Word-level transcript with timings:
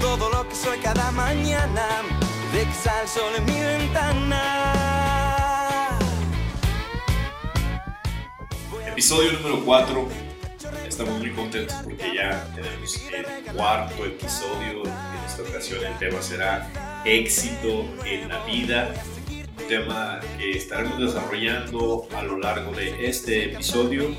Todo 0.00 0.30
lo 0.30 0.48
que 0.48 0.54
soy 0.56 0.78
cada 0.78 1.10
mañana. 1.12 2.02
De 2.52 2.64
que 2.64 2.72
sale 2.72 3.36
en 3.36 3.44
mi 3.44 3.60
ventana. 3.60 4.42
Episodio 8.86 9.32
número 9.32 9.64
4. 9.64 10.08
Estamos 10.88 11.18
muy 11.18 11.30
contentos 11.30 11.76
porque 11.84 12.14
ya 12.14 12.48
tenemos 12.54 13.00
el 13.12 13.54
cuarto 13.54 14.06
episodio. 14.06 14.82
En 14.84 15.24
esta 15.26 15.42
ocasión 15.42 15.84
el 15.84 15.98
tema 15.98 16.20
será 16.20 17.02
éxito 17.04 17.84
en 18.04 18.28
la 18.28 18.44
vida. 18.44 18.94
Un 19.28 19.68
tema 19.68 20.20
que 20.36 20.50
estaremos 20.52 20.98
desarrollando 20.98 22.08
a 22.16 22.22
lo 22.22 22.38
largo 22.38 22.72
de 22.72 23.06
este 23.06 23.52
episodio. 23.52 24.16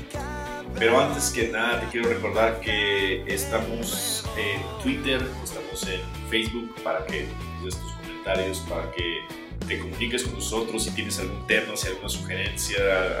Pero 0.78 1.00
antes 1.00 1.30
que 1.30 1.48
nada 1.48 1.80
te 1.80 1.86
quiero 1.86 2.10
recordar 2.10 2.60
que 2.60 3.24
estamos 3.26 4.24
en 4.36 4.60
Twitter, 4.82 5.26
estamos 5.42 5.88
en 5.88 6.00
Facebook 6.28 6.74
para 6.84 7.04
que 7.06 7.28
des 7.64 7.76
tus 7.76 7.92
comentarios, 7.92 8.58
para 8.68 8.90
que 8.92 9.20
te 9.66 9.78
comuniques 9.78 10.24
con 10.24 10.34
nosotros 10.34 10.84
si 10.84 10.90
tienes 10.90 11.18
algún 11.18 11.46
tema, 11.46 11.74
si 11.76 11.88
alguna 11.88 12.10
sugerencia, 12.10 12.76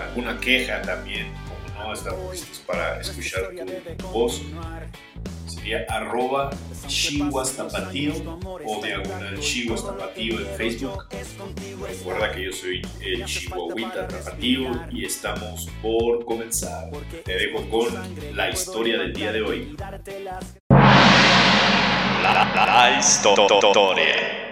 alguna 0.08 0.38
queja 0.38 0.82
también. 0.82 1.28
No, 1.86 1.92
estamos 1.92 2.32
listos 2.32 2.58
para 2.66 3.00
escuchar 3.00 3.50
tu 3.96 4.08
voz. 4.08 4.42
Sería 5.46 5.86
arroba 5.88 6.50
Chihuas 6.88 7.52
Tapatío 7.52 8.12
o 8.64 8.82
diagonal 8.82 9.38
Chihuas 9.38 9.84
Tapatío 9.84 10.40
en 10.40 10.46
Facebook. 10.56 11.06
Recuerda 11.88 12.32
que 12.32 12.44
yo 12.46 12.52
soy 12.52 12.82
el 13.00 13.24
Chihuahuita 13.24 14.08
Tapatío 14.08 14.68
y 14.90 15.04
estamos 15.04 15.68
por 15.80 16.24
comenzar. 16.24 16.90
Te 17.24 17.36
dejo 17.36 17.70
con 17.70 17.86
la 18.34 18.50
historia 18.50 18.98
del 18.98 19.12
día 19.12 19.30
de 19.30 19.42
hoy. 19.42 19.76
La 22.18 22.98
historia. 22.98 24.45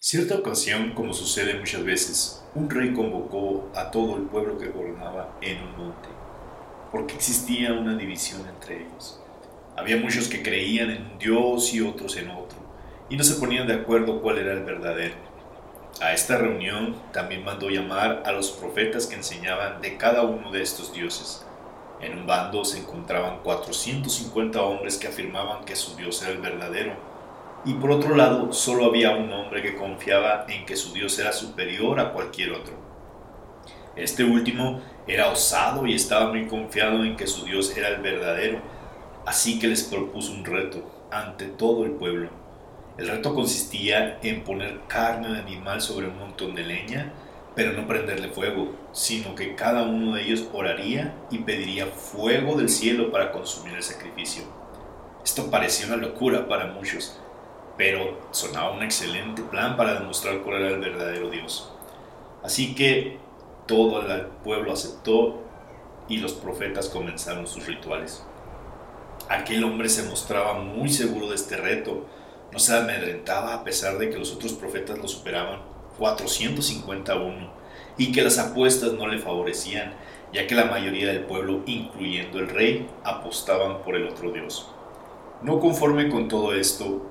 Cierta 0.00 0.36
ocasión, 0.36 0.92
como 0.94 1.12
sucede 1.12 1.58
muchas 1.58 1.82
veces, 1.82 2.44
un 2.54 2.70
rey 2.70 2.94
convocó 2.94 3.68
a 3.74 3.90
todo 3.90 4.16
el 4.16 4.22
pueblo 4.22 4.56
que 4.56 4.68
gobernaba 4.68 5.36
en 5.40 5.60
un 5.60 5.76
monte, 5.76 6.08
porque 6.92 7.16
existía 7.16 7.72
una 7.72 7.96
división 7.96 8.46
entre 8.48 8.82
ellos. 8.82 9.20
Había 9.76 9.96
muchos 9.96 10.28
que 10.28 10.40
creían 10.40 10.90
en 10.90 11.02
un 11.02 11.18
dios 11.18 11.74
y 11.74 11.80
otros 11.80 12.16
en 12.16 12.30
otro, 12.30 12.58
y 13.10 13.16
no 13.16 13.24
se 13.24 13.40
ponían 13.40 13.66
de 13.66 13.74
acuerdo 13.74 14.22
cuál 14.22 14.38
era 14.38 14.52
el 14.52 14.62
verdadero. 14.62 15.16
A 16.00 16.12
esta 16.12 16.38
reunión 16.38 16.94
también 17.12 17.44
mandó 17.44 17.68
llamar 17.68 18.22
a 18.24 18.30
los 18.30 18.52
profetas 18.52 19.08
que 19.08 19.16
enseñaban 19.16 19.80
de 19.80 19.96
cada 19.96 20.22
uno 20.22 20.52
de 20.52 20.62
estos 20.62 20.92
dioses. 20.92 21.44
En 22.00 22.16
un 22.16 22.24
bando 22.24 22.64
se 22.64 22.78
encontraban 22.78 23.40
450 23.42 24.62
hombres 24.62 24.96
que 24.96 25.08
afirmaban 25.08 25.64
que 25.64 25.74
su 25.74 25.96
dios 25.96 26.22
era 26.22 26.30
el 26.30 26.38
verdadero, 26.38 27.07
y 27.64 27.74
por 27.74 27.90
otro 27.90 28.14
lado 28.14 28.52
solo 28.52 28.84
había 28.84 29.16
un 29.16 29.32
hombre 29.32 29.62
que 29.62 29.76
confiaba 29.76 30.46
en 30.48 30.64
que 30.64 30.76
su 30.76 30.92
dios 30.92 31.18
era 31.18 31.32
superior 31.32 31.98
a 32.00 32.12
cualquier 32.12 32.52
otro. 32.52 32.74
Este 33.96 34.22
último 34.22 34.80
era 35.06 35.28
osado 35.28 35.86
y 35.86 35.94
estaba 35.94 36.30
muy 36.30 36.46
confiado 36.46 37.04
en 37.04 37.16
que 37.16 37.26
su 37.26 37.44
dios 37.44 37.76
era 37.76 37.88
el 37.88 38.00
verdadero, 38.00 38.60
así 39.26 39.58
que 39.58 39.66
les 39.66 39.82
propuso 39.82 40.32
un 40.32 40.44
reto 40.44 41.08
ante 41.10 41.46
todo 41.46 41.84
el 41.84 41.92
pueblo. 41.92 42.30
El 42.96 43.08
reto 43.08 43.34
consistía 43.34 44.18
en 44.22 44.44
poner 44.44 44.80
carne 44.86 45.32
de 45.32 45.38
animal 45.40 45.80
sobre 45.80 46.08
un 46.08 46.18
montón 46.18 46.54
de 46.54 46.62
leña, 46.62 47.12
pero 47.54 47.72
no 47.72 47.88
prenderle 47.88 48.28
fuego, 48.28 48.72
sino 48.92 49.34
que 49.34 49.56
cada 49.56 49.82
uno 49.82 50.14
de 50.14 50.22
ellos 50.22 50.48
oraría 50.52 51.14
y 51.30 51.38
pediría 51.38 51.86
fuego 51.86 52.56
del 52.56 52.68
cielo 52.68 53.10
para 53.10 53.32
consumir 53.32 53.74
el 53.74 53.82
sacrificio. 53.82 54.44
Esto 55.24 55.50
parecía 55.50 55.86
una 55.86 55.96
locura 55.96 56.46
para 56.46 56.66
muchos, 56.66 57.20
pero 57.78 58.18
sonaba 58.32 58.72
un 58.72 58.82
excelente 58.82 59.40
plan 59.40 59.76
para 59.76 59.94
demostrar 59.94 60.40
cuál 60.42 60.62
era 60.62 60.74
el 60.74 60.80
verdadero 60.80 61.30
Dios. 61.30 61.72
Así 62.42 62.74
que 62.74 63.18
todo 63.66 64.02
el 64.02 64.26
pueblo 64.42 64.72
aceptó 64.72 65.40
y 66.08 66.16
los 66.16 66.32
profetas 66.32 66.88
comenzaron 66.88 67.46
sus 67.46 67.66
rituales. 67.66 68.26
Aquel 69.28 69.62
hombre 69.62 69.88
se 69.88 70.02
mostraba 70.02 70.54
muy 70.54 70.88
seguro 70.88 71.28
de 71.28 71.36
este 71.36 71.56
reto, 71.56 72.06
no 72.50 72.58
se 72.58 72.76
amedrentaba 72.76 73.54
a 73.54 73.62
pesar 73.62 73.98
de 73.98 74.10
que 74.10 74.18
los 74.18 74.32
otros 74.32 74.54
profetas 74.54 74.98
lo 74.98 75.06
superaban 75.06 75.60
451 75.98 77.52
y 77.96 78.10
que 78.10 78.22
las 78.22 78.38
apuestas 78.38 78.92
no 78.94 79.06
le 79.06 79.18
favorecían, 79.18 79.92
ya 80.32 80.46
que 80.46 80.54
la 80.54 80.64
mayoría 80.64 81.08
del 81.08 81.24
pueblo, 81.24 81.62
incluyendo 81.66 82.38
el 82.38 82.48
rey, 82.48 82.88
apostaban 83.04 83.82
por 83.82 83.94
el 83.94 84.08
otro 84.08 84.32
Dios. 84.32 84.68
No 85.42 85.60
conforme 85.60 86.08
con 86.08 86.28
todo 86.28 86.54
esto, 86.54 87.06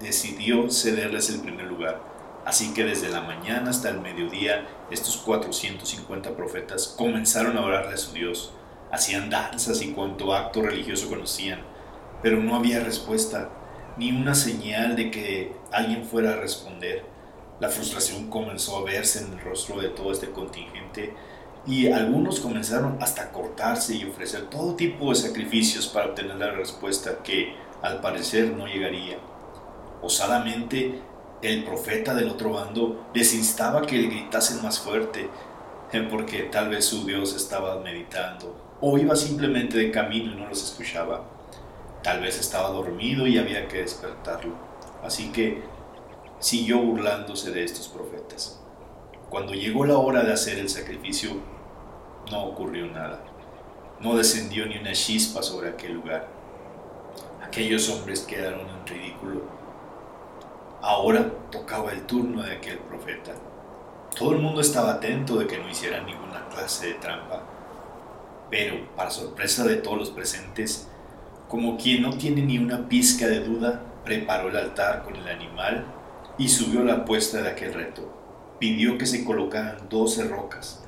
decidió 0.00 0.70
cederles 0.70 1.30
el 1.30 1.40
primer 1.40 1.66
lugar, 1.66 2.00
así 2.44 2.74
que 2.74 2.84
desde 2.84 3.08
la 3.08 3.22
mañana 3.22 3.70
hasta 3.70 3.88
el 3.88 4.00
mediodía 4.00 4.66
estos 4.90 5.16
450 5.18 6.36
profetas 6.36 6.94
comenzaron 6.96 7.56
a 7.56 7.64
orarle 7.64 7.94
a 7.94 7.98
su 7.98 8.12
Dios, 8.12 8.52
hacían 8.90 9.30
danzas 9.30 9.82
y 9.82 9.92
cuanto 9.92 10.34
acto 10.34 10.62
religioso 10.62 11.08
conocían, 11.08 11.60
pero 12.22 12.42
no 12.42 12.56
había 12.56 12.80
respuesta, 12.80 13.50
ni 13.96 14.10
una 14.10 14.34
señal 14.34 14.96
de 14.96 15.10
que 15.10 15.52
alguien 15.72 16.04
fuera 16.04 16.32
a 16.32 16.36
responder. 16.36 17.04
La 17.60 17.70
frustración 17.70 18.28
comenzó 18.28 18.76
a 18.78 18.84
verse 18.84 19.20
en 19.20 19.32
el 19.32 19.40
rostro 19.40 19.80
de 19.80 19.88
todo 19.88 20.12
este 20.12 20.30
contingente 20.30 21.14
y 21.66 21.88
algunos 21.88 22.40
comenzaron 22.40 22.98
hasta 23.00 23.22
a 23.22 23.32
cortarse 23.32 23.96
y 23.96 24.04
ofrecer 24.04 24.50
todo 24.50 24.76
tipo 24.76 25.08
de 25.08 25.16
sacrificios 25.16 25.88
para 25.88 26.06
obtener 26.08 26.36
la 26.36 26.52
respuesta 26.52 27.22
que 27.24 27.54
al 27.82 28.00
parecer 28.00 28.52
no 28.52 28.66
llegaría. 28.66 29.18
Osadamente, 30.02 31.00
el 31.42 31.64
profeta 31.64 32.14
del 32.14 32.28
otro 32.28 32.52
bando 32.52 33.06
les 33.14 33.34
instaba 33.34 33.82
que 33.82 33.96
le 33.96 34.08
gritasen 34.08 34.62
más 34.62 34.78
fuerte, 34.78 35.28
porque 36.10 36.42
tal 36.44 36.68
vez 36.68 36.84
su 36.84 37.06
Dios 37.06 37.34
estaba 37.34 37.80
meditando, 37.80 38.54
o 38.80 38.98
iba 38.98 39.16
simplemente 39.16 39.78
de 39.78 39.90
camino 39.90 40.32
y 40.32 40.36
no 40.36 40.48
los 40.48 40.62
escuchaba. 40.62 41.24
Tal 42.02 42.20
vez 42.20 42.38
estaba 42.38 42.68
dormido 42.70 43.26
y 43.26 43.38
había 43.38 43.66
que 43.66 43.78
despertarlo. 43.78 44.54
Así 45.02 45.32
que 45.32 45.62
siguió 46.38 46.78
burlándose 46.78 47.50
de 47.50 47.64
estos 47.64 47.88
profetas. 47.88 48.60
Cuando 49.30 49.54
llegó 49.54 49.84
la 49.84 49.98
hora 49.98 50.22
de 50.22 50.32
hacer 50.32 50.58
el 50.58 50.68
sacrificio, 50.68 51.30
no 52.30 52.44
ocurrió 52.44 52.86
nada. 52.86 53.24
No 54.00 54.14
descendió 54.14 54.66
ni 54.66 54.76
una 54.78 54.92
chispa 54.92 55.42
sobre 55.42 55.70
aquel 55.70 55.94
lugar. 55.94 56.28
Aquellos 57.42 57.88
hombres 57.88 58.20
quedaron 58.20 58.68
en 58.68 58.86
ridículo. 58.86 59.55
Ahora 60.88 61.28
tocaba 61.50 61.90
el 61.90 62.02
turno 62.02 62.44
de 62.44 62.52
aquel 62.52 62.78
profeta. 62.78 63.32
Todo 64.16 64.34
el 64.34 64.38
mundo 64.38 64.60
estaba 64.60 64.92
atento 64.92 65.34
de 65.34 65.48
que 65.48 65.58
no 65.58 65.68
hiciera 65.68 66.00
ninguna 66.04 66.48
clase 66.48 66.86
de 66.86 66.94
trampa. 66.94 67.42
Pero, 68.52 68.76
para 68.94 69.10
sorpresa 69.10 69.64
de 69.64 69.78
todos 69.78 69.98
los 69.98 70.10
presentes, 70.10 70.86
como 71.48 71.76
quien 71.76 72.02
no 72.02 72.16
tiene 72.16 72.42
ni 72.42 72.58
una 72.58 72.88
pizca 72.88 73.26
de 73.26 73.40
duda, 73.40 73.82
preparó 74.04 74.48
el 74.48 74.56
altar 74.56 75.02
con 75.02 75.16
el 75.16 75.26
animal 75.26 75.84
y 76.38 76.48
subió 76.48 76.84
la 76.84 76.98
apuesta 76.98 77.42
de 77.42 77.48
aquel 77.48 77.74
reto. 77.74 78.08
Pidió 78.60 78.96
que 78.96 79.06
se 79.06 79.24
colocaran 79.24 79.88
doce 79.90 80.22
rocas, 80.28 80.84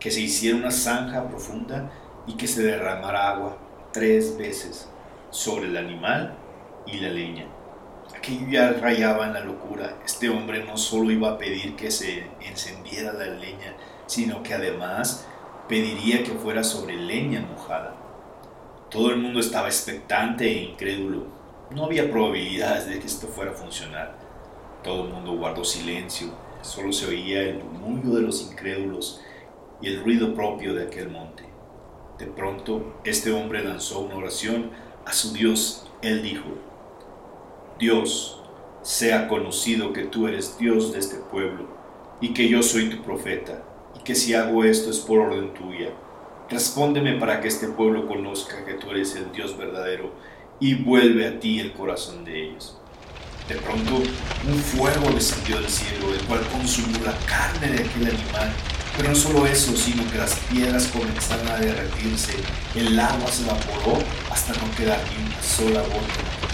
que 0.00 0.10
se 0.10 0.22
hiciera 0.22 0.56
una 0.56 0.72
zanja 0.72 1.28
profunda 1.28 1.88
y 2.26 2.32
que 2.32 2.48
se 2.48 2.64
derramara 2.64 3.30
agua 3.30 3.58
tres 3.92 4.36
veces 4.36 4.88
sobre 5.30 5.68
el 5.68 5.76
animal 5.76 6.36
y 6.84 6.98
la 6.98 7.10
leña. 7.10 7.55
Aquello 8.26 8.50
ya 8.50 8.72
rayaba 8.72 9.28
en 9.28 9.34
la 9.34 9.40
locura. 9.40 9.98
Este 10.04 10.28
hombre 10.28 10.64
no 10.64 10.76
solo 10.76 11.12
iba 11.12 11.30
a 11.30 11.38
pedir 11.38 11.76
que 11.76 11.92
se 11.92 12.26
encendiera 12.40 13.12
la 13.12 13.26
leña, 13.26 13.76
sino 14.06 14.42
que 14.42 14.52
además 14.52 15.28
pediría 15.68 16.24
que 16.24 16.32
fuera 16.32 16.64
sobre 16.64 16.96
leña 16.96 17.40
mojada. 17.42 17.94
Todo 18.90 19.10
el 19.10 19.18
mundo 19.18 19.38
estaba 19.38 19.68
expectante 19.68 20.44
e 20.44 20.64
incrédulo. 20.64 21.28
No 21.70 21.84
había 21.84 22.10
probabilidades 22.10 22.88
de 22.88 22.98
que 22.98 23.06
esto 23.06 23.28
fuera 23.28 23.52
a 23.52 23.54
funcionar. 23.54 24.18
Todo 24.82 25.04
el 25.04 25.12
mundo 25.12 25.36
guardó 25.36 25.64
silencio. 25.64 26.26
Solo 26.62 26.92
se 26.92 27.06
oía 27.06 27.42
el 27.42 27.62
murmullo 27.62 28.16
de 28.16 28.22
los 28.22 28.42
incrédulos 28.42 29.20
y 29.80 29.86
el 29.86 30.02
ruido 30.02 30.34
propio 30.34 30.74
de 30.74 30.86
aquel 30.86 31.10
monte. 31.10 31.44
De 32.18 32.26
pronto, 32.26 32.96
este 33.04 33.30
hombre 33.30 33.62
lanzó 33.62 34.00
una 34.00 34.16
oración 34.16 34.72
a 35.04 35.12
su 35.12 35.32
Dios. 35.32 35.88
Él 36.02 36.24
dijo, 36.24 36.65
Dios, 37.78 38.40
sea 38.80 39.28
conocido 39.28 39.92
que 39.92 40.04
tú 40.04 40.28
eres 40.28 40.56
Dios 40.58 40.92
de 40.92 40.98
este 40.98 41.16
pueblo 41.16 41.66
y 42.20 42.32
que 42.32 42.48
yo 42.48 42.62
soy 42.62 42.88
tu 42.88 43.02
profeta, 43.02 43.62
y 43.94 44.02
que 44.02 44.14
si 44.14 44.32
hago 44.32 44.64
esto 44.64 44.90
es 44.90 44.98
por 45.00 45.18
orden 45.18 45.52
tuya. 45.52 45.90
Respóndeme 46.48 47.18
para 47.18 47.40
que 47.40 47.48
este 47.48 47.68
pueblo 47.68 48.06
conozca 48.06 48.64
que 48.64 48.74
tú 48.74 48.90
eres 48.92 49.14
el 49.16 49.30
Dios 49.32 49.58
verdadero 49.58 50.12
y 50.58 50.74
vuelve 50.74 51.26
a 51.26 51.38
ti 51.38 51.60
el 51.60 51.72
corazón 51.72 52.24
de 52.24 52.48
ellos. 52.48 52.78
De 53.46 53.56
pronto, 53.56 53.96
un 53.96 54.58
fuego 54.58 55.10
descendió 55.10 55.56
del 55.56 55.68
cielo, 55.68 56.14
el 56.14 56.24
cual 56.26 56.40
consumió 56.50 56.98
la 57.04 57.16
carne 57.26 57.68
de 57.68 57.84
aquel 57.84 58.06
animal. 58.06 58.52
Pero 58.96 59.10
no 59.10 59.14
solo 59.14 59.46
eso, 59.46 59.76
sino 59.76 60.10
que 60.10 60.16
las 60.16 60.34
piedras 60.50 60.86
comenzaron 60.86 61.46
a 61.48 61.56
derretirse, 61.56 62.32
el 62.74 62.98
agua 62.98 63.30
se 63.30 63.42
evaporó 63.42 63.98
hasta 64.30 64.54
no 64.54 64.74
quedar 64.74 64.98
ni 65.10 65.26
una 65.26 65.42
sola 65.42 65.82
gota. 65.82 66.45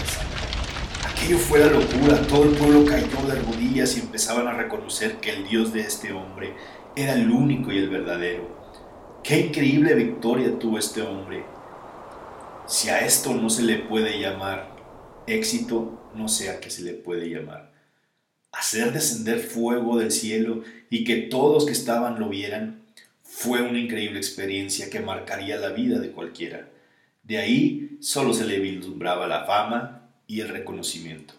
Aquello 1.23 1.39
fue 1.39 1.59
la 1.59 1.67
locura, 1.67 2.21
todo 2.27 2.43
el 2.43 2.49
pueblo 2.49 2.83
cayó 2.83 3.25
de 3.25 3.39
rodillas 3.39 3.95
y 3.95 4.01
empezaban 4.01 4.45
a 4.45 4.55
reconocer 4.55 5.21
que 5.21 5.29
el 5.29 5.47
Dios 5.47 5.71
de 5.71 5.79
este 5.79 6.11
hombre 6.11 6.53
era 6.97 7.13
el 7.13 7.31
único 7.31 7.71
y 7.71 7.77
el 7.77 7.87
verdadero. 7.87 9.21
Qué 9.23 9.39
increíble 9.39 9.95
victoria 9.95 10.59
tuvo 10.59 10.77
este 10.77 11.01
hombre. 11.01 11.45
Si 12.67 12.89
a 12.89 13.05
esto 13.05 13.33
no 13.33 13.49
se 13.49 13.63
le 13.63 13.77
puede 13.77 14.19
llamar 14.19 14.75
éxito, 15.25 16.11
no 16.13 16.27
sé 16.27 16.49
a 16.49 16.59
qué 16.59 16.69
se 16.69 16.81
le 16.81 16.91
puede 16.91 17.29
llamar. 17.29 17.71
Hacer 18.51 18.91
descender 18.91 19.39
fuego 19.39 19.97
del 19.97 20.11
cielo 20.11 20.63
y 20.89 21.05
que 21.05 21.15
todos 21.15 21.65
que 21.65 21.71
estaban 21.71 22.19
lo 22.19 22.27
vieran 22.27 22.81
fue 23.21 23.61
una 23.61 23.79
increíble 23.79 24.19
experiencia 24.19 24.89
que 24.89 24.99
marcaría 24.99 25.55
la 25.55 25.69
vida 25.69 25.99
de 25.99 26.11
cualquiera. 26.11 26.67
De 27.23 27.37
ahí 27.37 27.97
solo 28.01 28.33
se 28.33 28.43
le 28.43 28.59
vislumbraba 28.59 29.25
la 29.25 29.45
fama 29.45 29.92
y 30.27 30.41
el 30.41 30.49
reconocimiento. 30.49 31.33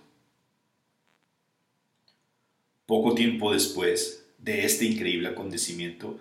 Poco 2.87 3.15
tiempo 3.15 3.53
después 3.53 4.27
de 4.39 4.65
este 4.65 4.85
increíble 4.85 5.29
acontecimiento, 5.29 6.19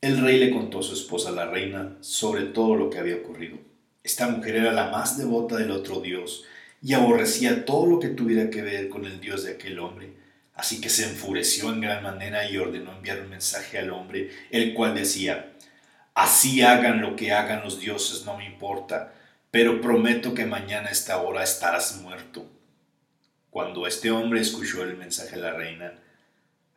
el 0.00 0.20
rey 0.20 0.38
le 0.38 0.50
contó 0.50 0.80
a 0.80 0.82
su 0.82 0.94
esposa 0.94 1.30
la 1.30 1.46
reina 1.46 1.96
sobre 2.00 2.44
todo 2.44 2.74
lo 2.74 2.90
que 2.90 2.98
había 2.98 3.16
ocurrido. 3.16 3.58
Esta 4.02 4.28
mujer 4.28 4.56
era 4.56 4.72
la 4.72 4.90
más 4.90 5.18
devota 5.18 5.56
del 5.56 5.70
otro 5.70 6.00
dios 6.00 6.44
y 6.82 6.92
aborrecía 6.92 7.64
todo 7.64 7.86
lo 7.86 7.98
que 7.98 8.08
tuviera 8.08 8.50
que 8.50 8.62
ver 8.62 8.88
con 8.88 9.04
el 9.04 9.20
dios 9.20 9.44
de 9.44 9.52
aquel 9.52 9.78
hombre. 9.78 10.12
Así 10.54 10.80
que 10.80 10.88
se 10.88 11.04
enfureció 11.04 11.70
en 11.70 11.80
gran 11.80 12.02
manera 12.02 12.48
y 12.50 12.56
ordenó 12.56 12.92
enviar 12.92 13.20
un 13.20 13.30
mensaje 13.30 13.78
al 13.78 13.90
hombre, 13.90 14.30
el 14.50 14.72
cual 14.72 14.94
decía, 14.94 15.52
Así 16.14 16.62
hagan 16.62 17.02
lo 17.02 17.14
que 17.14 17.32
hagan 17.32 17.62
los 17.62 17.78
dioses, 17.78 18.24
no 18.24 18.38
me 18.38 18.46
importa, 18.46 19.12
pero 19.56 19.80
prometo 19.80 20.34
que 20.34 20.44
mañana 20.44 20.88
a 20.88 20.92
esta 20.92 21.22
hora 21.22 21.42
estarás 21.42 22.02
muerto. 22.02 22.44
Cuando 23.48 23.86
este 23.86 24.10
hombre 24.10 24.42
escuchó 24.42 24.82
el 24.82 24.98
mensaje 24.98 25.36
de 25.36 25.40
la 25.40 25.54
reina, 25.54 25.94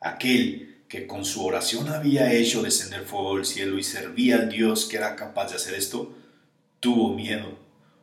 aquel 0.00 0.84
que 0.88 1.06
con 1.06 1.26
su 1.26 1.44
oración 1.44 1.90
había 1.90 2.32
hecho 2.32 2.62
descender 2.62 3.02
fuego 3.02 3.36
del 3.36 3.44
cielo 3.44 3.78
y 3.78 3.82
servía 3.82 4.36
al 4.36 4.48
Dios 4.48 4.86
que 4.86 4.96
era 4.96 5.14
capaz 5.14 5.50
de 5.50 5.56
hacer 5.56 5.74
esto, 5.74 6.16
tuvo 6.80 7.14
miedo. 7.14 7.58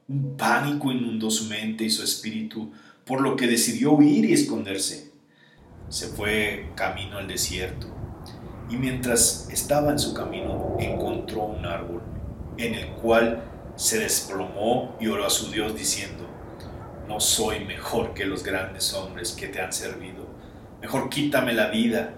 Un 0.07 0.37
pánico 0.37 0.91
inundó 0.91 1.31
su 1.31 1.45
mente 1.45 1.83
y 1.83 1.89
su 1.89 2.03
espíritu, 2.03 2.71
por 3.03 3.21
lo 3.21 3.35
que 3.35 3.47
decidió 3.47 3.93
huir 3.93 4.25
y 4.25 4.33
esconderse. 4.33 5.11
Se 5.89 6.05
fue 6.09 6.69
camino 6.75 7.17
al 7.17 7.27
desierto 7.27 7.87
y 8.69 8.75
mientras 8.75 9.49
estaba 9.51 9.89
en 9.89 9.97
su 9.97 10.13
camino 10.13 10.75
encontró 10.77 11.45
un 11.45 11.65
árbol 11.65 12.03
en 12.59 12.75
el 12.75 12.89
cual 12.89 13.56
se 13.77 13.99
desplomó 13.99 14.97
y 14.99 15.07
oró 15.07 15.25
a 15.25 15.29
su 15.29 15.49
Dios 15.51 15.75
diciendo, 15.75 16.25
no 17.07 17.21
soy 17.21 17.63
mejor 17.63 18.13
que 18.13 18.25
los 18.25 18.43
grandes 18.43 18.93
hombres 18.93 19.31
que 19.31 19.47
te 19.47 19.61
han 19.61 19.71
servido, 19.71 20.27
mejor 20.81 21.09
quítame 21.09 21.53
la 21.53 21.67
vida. 21.67 22.13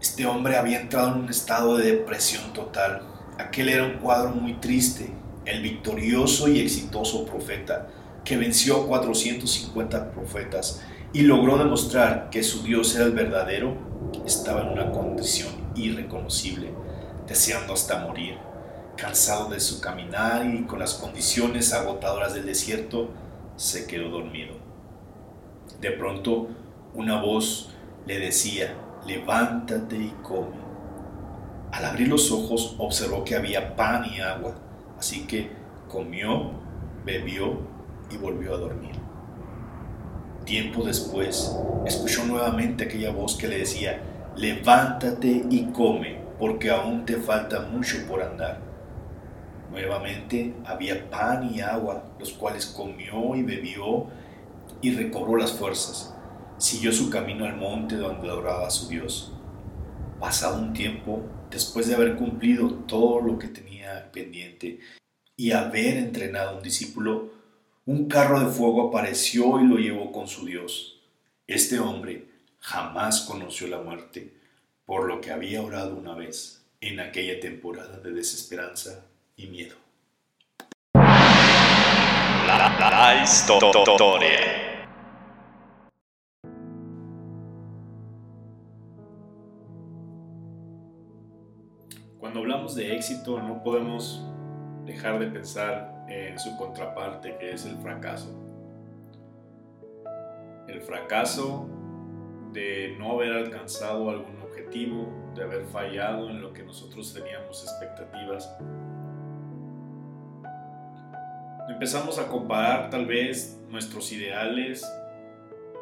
Este 0.00 0.26
hombre 0.26 0.56
había 0.56 0.80
entrado 0.80 1.14
en 1.14 1.22
un 1.22 1.28
estado 1.28 1.76
de 1.76 1.92
depresión 1.92 2.52
total. 2.52 3.02
Aquel 3.38 3.68
era 3.68 3.84
un 3.84 3.94
cuadro 3.94 4.30
muy 4.30 4.54
triste 4.54 5.12
el 5.44 5.62
victorioso 5.62 6.48
y 6.48 6.60
exitoso 6.60 7.24
profeta 7.26 7.88
que 8.24 8.36
venció 8.36 8.82
a 8.82 8.86
450 8.86 10.12
profetas 10.12 10.82
y 11.12 11.22
logró 11.22 11.58
demostrar 11.58 12.30
que 12.30 12.42
su 12.42 12.62
Dios 12.62 12.94
era 12.94 13.04
el 13.04 13.12
verdadero, 13.12 13.76
estaba 14.24 14.62
en 14.62 14.68
una 14.68 14.90
condición 14.92 15.50
irreconocible, 15.74 16.70
deseando 17.26 17.72
hasta 17.72 17.98
morir. 17.98 18.38
Cansado 19.02 19.50
de 19.50 19.58
su 19.58 19.80
caminar 19.80 20.46
y 20.46 20.62
con 20.62 20.78
las 20.78 20.94
condiciones 20.94 21.72
agotadoras 21.72 22.34
del 22.34 22.46
desierto, 22.46 23.10
se 23.56 23.88
quedó 23.88 24.10
dormido. 24.10 24.54
De 25.80 25.90
pronto, 25.90 26.50
una 26.94 27.20
voz 27.20 27.70
le 28.06 28.20
decía, 28.20 28.76
levántate 29.04 29.96
y 29.96 30.14
come. 30.22 30.54
Al 31.72 31.84
abrir 31.84 32.06
los 32.06 32.30
ojos, 32.30 32.76
observó 32.78 33.24
que 33.24 33.34
había 33.34 33.74
pan 33.74 34.04
y 34.04 34.20
agua 34.20 34.54
Así 34.96 35.26
que 35.26 35.50
comió, 35.88 36.52
bebió 37.04 37.58
y 38.08 38.16
volvió 38.18 38.54
a 38.54 38.58
dormir. 38.58 38.94
Tiempo 40.44 40.84
después, 40.84 41.52
escuchó 41.84 42.24
nuevamente 42.24 42.84
aquella 42.84 43.10
voz 43.10 43.34
que 43.34 43.48
le 43.48 43.58
decía, 43.58 44.00
levántate 44.36 45.44
y 45.50 45.72
come, 45.72 46.20
porque 46.38 46.70
aún 46.70 47.04
te 47.04 47.16
falta 47.16 47.62
mucho 47.62 47.96
por 48.08 48.22
andar. 48.22 48.71
Nuevamente 49.72 50.52
había 50.66 51.08
pan 51.08 51.50
y 51.50 51.62
agua, 51.62 52.14
los 52.18 52.34
cuales 52.34 52.66
comió 52.66 53.34
y 53.34 53.42
bebió 53.42 54.06
y 54.82 54.92
recobró 54.92 55.38
las 55.38 55.52
fuerzas. 55.52 56.14
Siguió 56.58 56.92
su 56.92 57.08
camino 57.08 57.46
al 57.46 57.56
monte 57.56 57.96
donde 57.96 58.28
adoraba 58.28 58.66
a 58.66 58.70
su 58.70 58.88
Dios. 58.88 59.32
Pasado 60.20 60.60
un 60.60 60.74
tiempo, 60.74 61.22
después 61.50 61.88
de 61.88 61.94
haber 61.94 62.16
cumplido 62.16 62.68
todo 62.86 63.22
lo 63.22 63.38
que 63.38 63.48
tenía 63.48 64.12
pendiente 64.12 64.78
y 65.36 65.52
haber 65.52 65.96
entrenado 65.96 66.50
a 66.50 66.56
un 66.56 66.62
discípulo, 66.62 67.30
un 67.86 68.08
carro 68.08 68.40
de 68.40 68.52
fuego 68.52 68.88
apareció 68.88 69.58
y 69.58 69.66
lo 69.66 69.76
llevó 69.78 70.12
con 70.12 70.28
su 70.28 70.44
Dios. 70.44 71.00
Este 71.46 71.80
hombre 71.80 72.26
jamás 72.58 73.22
conoció 73.22 73.68
la 73.68 73.80
muerte, 73.80 74.34
por 74.84 75.08
lo 75.08 75.22
que 75.22 75.32
había 75.32 75.62
orado 75.62 75.96
una 75.96 76.14
vez 76.14 76.62
en 76.82 77.00
aquella 77.00 77.40
temporada 77.40 77.98
de 78.00 78.12
desesperanza 78.12 79.06
y 79.36 79.46
miedo. 79.46 79.76
La, 82.94 83.22
historia. 83.22 84.82
Cuando 92.18 92.40
hablamos 92.40 92.74
de 92.74 92.94
éxito 92.94 93.40
no 93.40 93.62
podemos 93.62 94.24
dejar 94.84 95.18
de 95.18 95.26
pensar 95.26 96.06
en 96.08 96.38
su 96.38 96.56
contraparte 96.56 97.36
que 97.38 97.52
es 97.52 97.64
el 97.64 97.76
fracaso. 97.78 98.38
El 100.68 100.80
fracaso 100.82 101.68
de 102.52 102.94
no 102.98 103.12
haber 103.12 103.32
alcanzado 103.32 104.10
algún 104.10 104.40
objetivo, 104.42 105.08
de 105.34 105.42
haber 105.42 105.64
fallado 105.64 106.28
en 106.28 106.42
lo 106.42 106.52
que 106.52 106.62
nosotros 106.62 107.12
teníamos 107.12 107.62
expectativas. 107.64 108.54
Empezamos 111.82 112.20
a 112.20 112.28
comparar 112.28 112.90
tal 112.90 113.06
vez 113.06 113.60
nuestros 113.68 114.12
ideales, 114.12 114.88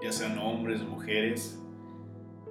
ya 0.03 0.11
sean 0.11 0.39
hombres, 0.39 0.81
mujeres, 0.81 1.63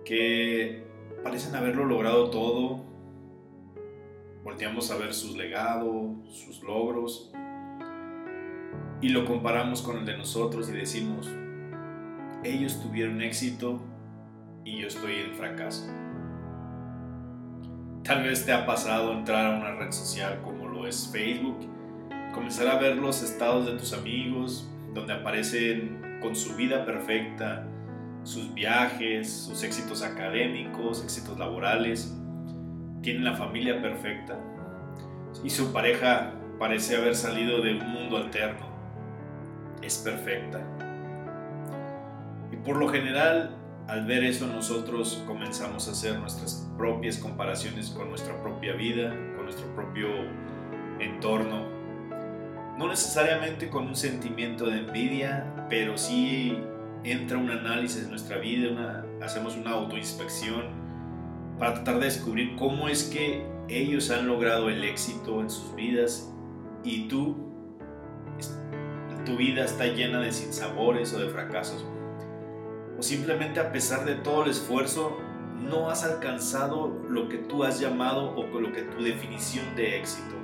que 0.06 0.84
parecen 1.24 1.56
haberlo 1.56 1.86
logrado 1.86 2.30
todo, 2.30 2.86
volteamos 4.44 4.92
a 4.92 4.98
ver 4.98 5.16
sus 5.16 5.36
legados, 5.36 6.30
sus 6.30 6.62
logros, 6.62 7.32
y 9.02 9.10
lo 9.10 9.26
comparamos 9.26 9.82
con 9.82 9.98
el 9.98 10.06
de 10.06 10.16
nosotros 10.16 10.70
y 10.70 10.74
decimos, 10.74 11.28
ellos 12.44 12.80
tuvieron 12.84 13.20
éxito 13.20 13.82
y 14.64 14.80
yo 14.80 14.88
estoy 14.90 15.16
en 15.22 15.34
fracaso. 15.34 15.88
Tal 18.04 18.22
vez 18.22 18.46
te 18.46 18.52
ha 18.52 18.68
pasado 18.68 19.12
entrar 19.12 19.48
a 19.48 19.58
una 19.58 19.72
red 19.72 19.92
social 19.92 20.40
como 20.44 20.68
lo 20.68 20.86
es 20.86 21.10
Facebook, 21.12 21.79
comenzar 22.34 22.68
a 22.68 22.78
ver 22.78 22.98
los 22.98 23.24
estados 23.24 23.66
de 23.66 23.74
tus 23.74 23.94
amigos, 23.94 24.70
donde 24.94 25.14
aparecen 25.14 26.20
con 26.22 26.36
su 26.36 26.56
vida 26.56 26.86
perfecta, 26.86 27.66
sus 28.24 28.54
viajes, 28.54 29.32
sus 29.32 29.64
éxitos 29.64 30.04
académicos, 30.04 31.04
éxitos 31.04 31.38
laborales, 31.40 32.16
tienen 33.02 33.24
la 33.24 33.36
familia 33.36 33.82
perfecta 33.82 34.40
y 35.44 35.50
su 35.50 35.72
pareja 35.72 36.34
parece 36.58 36.98
haber 36.98 37.16
salido 37.16 37.62
de 37.62 37.74
un 37.76 37.88
mundo 37.88 38.18
alterno. 38.18 38.68
Es 39.82 39.98
perfecta. 40.00 40.62
Y 42.52 42.58
por 42.58 42.78
lo 42.78 42.90
general, 42.90 43.56
al 43.88 44.06
ver 44.06 44.24
eso 44.24 44.46
nosotros 44.48 45.24
comenzamos 45.26 45.88
a 45.88 45.92
hacer 45.92 46.20
nuestras 46.20 46.70
propias 46.78 47.18
comparaciones 47.18 47.90
con 47.90 48.10
nuestra 48.10 48.40
propia 48.42 48.74
vida, 48.74 49.10
con 49.36 49.46
nuestro 49.46 49.74
propio 49.76 50.08
entorno. 51.00 51.79
No 52.80 52.88
necesariamente 52.88 53.68
con 53.68 53.88
un 53.88 53.96
sentimiento 53.98 54.66
de 54.68 54.78
envidia, 54.78 55.54
pero 55.70 55.98
sí 55.98 56.58
entra 57.04 57.38
un 57.38 57.52
análisis 57.52 58.04
de 58.04 58.10
nuestra 58.10 58.38
vida, 58.38 59.06
hacemos 59.22 59.58
una 59.58 59.72
autoinspección 59.72 60.64
para 61.60 61.74
tratar 61.74 62.00
de 62.00 62.06
descubrir 62.06 62.56
cómo 62.56 62.88
es 62.88 63.04
que 63.04 63.46
ellos 63.68 64.10
han 64.12 64.28
logrado 64.28 64.70
el 64.70 64.86
éxito 64.86 65.42
en 65.42 65.50
sus 65.50 65.76
vidas 65.76 66.32
y 66.86 67.10
tú, 67.10 67.36
tu 69.26 69.36
vida 69.36 69.66
está 69.66 69.88
llena 69.88 70.22
de 70.22 70.32
sinsabores 70.32 71.14
o 71.14 71.20
de 71.20 71.28
fracasos. 71.28 71.86
O 72.98 73.04
simplemente 73.04 73.60
a 73.60 73.74
pesar 73.74 74.06
de 74.06 74.16
todo 74.16 74.46
el 74.46 74.52
esfuerzo, 74.52 75.18
no 75.70 75.90
has 75.90 76.06
alcanzado 76.06 76.98
lo 77.10 77.28
que 77.28 77.40
tú 77.40 77.66
has 77.66 77.82
llamado 77.82 78.34
o 78.38 78.62
lo 78.62 78.72
que 78.72 78.84
tu 78.84 79.04
definición 79.04 79.66
de 79.76 80.00
éxito. 80.00 80.40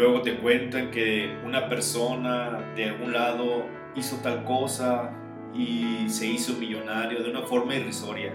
Luego 0.00 0.22
te 0.22 0.38
cuentan 0.38 0.90
que 0.90 1.28
una 1.44 1.68
persona 1.68 2.72
de 2.74 2.86
algún 2.86 3.12
lado 3.12 3.66
hizo 3.94 4.16
tal 4.22 4.44
cosa 4.44 5.10
y 5.54 6.08
se 6.08 6.26
hizo 6.26 6.54
millonario 6.54 7.22
de 7.22 7.28
una 7.28 7.42
forma 7.42 7.74
irrisoria. 7.74 8.32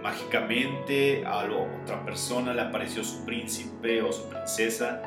Mágicamente 0.00 1.26
a 1.26 1.44
la 1.48 1.56
otra 1.56 2.04
persona 2.04 2.54
le 2.54 2.60
apareció 2.60 3.02
su 3.02 3.24
príncipe 3.24 4.00
o 4.00 4.12
su 4.12 4.28
princesa 4.28 5.02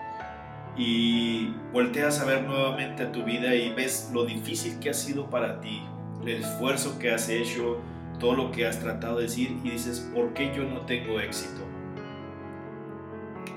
y 0.76 1.48
volteas 1.72 2.20
a 2.20 2.26
ver 2.26 2.44
nuevamente 2.44 3.06
tu 3.06 3.24
vida 3.24 3.56
y 3.56 3.72
ves 3.74 4.12
lo 4.14 4.26
difícil 4.26 4.82
que 4.82 4.90
ha 4.90 4.94
sido 4.94 5.30
para 5.30 5.62
ti, 5.62 5.82
el 6.24 6.28
esfuerzo 6.28 7.00
que 7.00 7.14
has 7.14 7.30
hecho, 7.30 7.78
todo 8.20 8.36
lo 8.36 8.52
que 8.52 8.68
has 8.68 8.82
tratado 8.82 9.20
de 9.20 9.24
decir 9.24 9.56
y 9.64 9.70
dices, 9.70 10.12
¿por 10.14 10.34
qué 10.34 10.54
yo 10.54 10.66
no 10.66 10.82
tengo 10.82 11.22
éxito? 11.22 11.75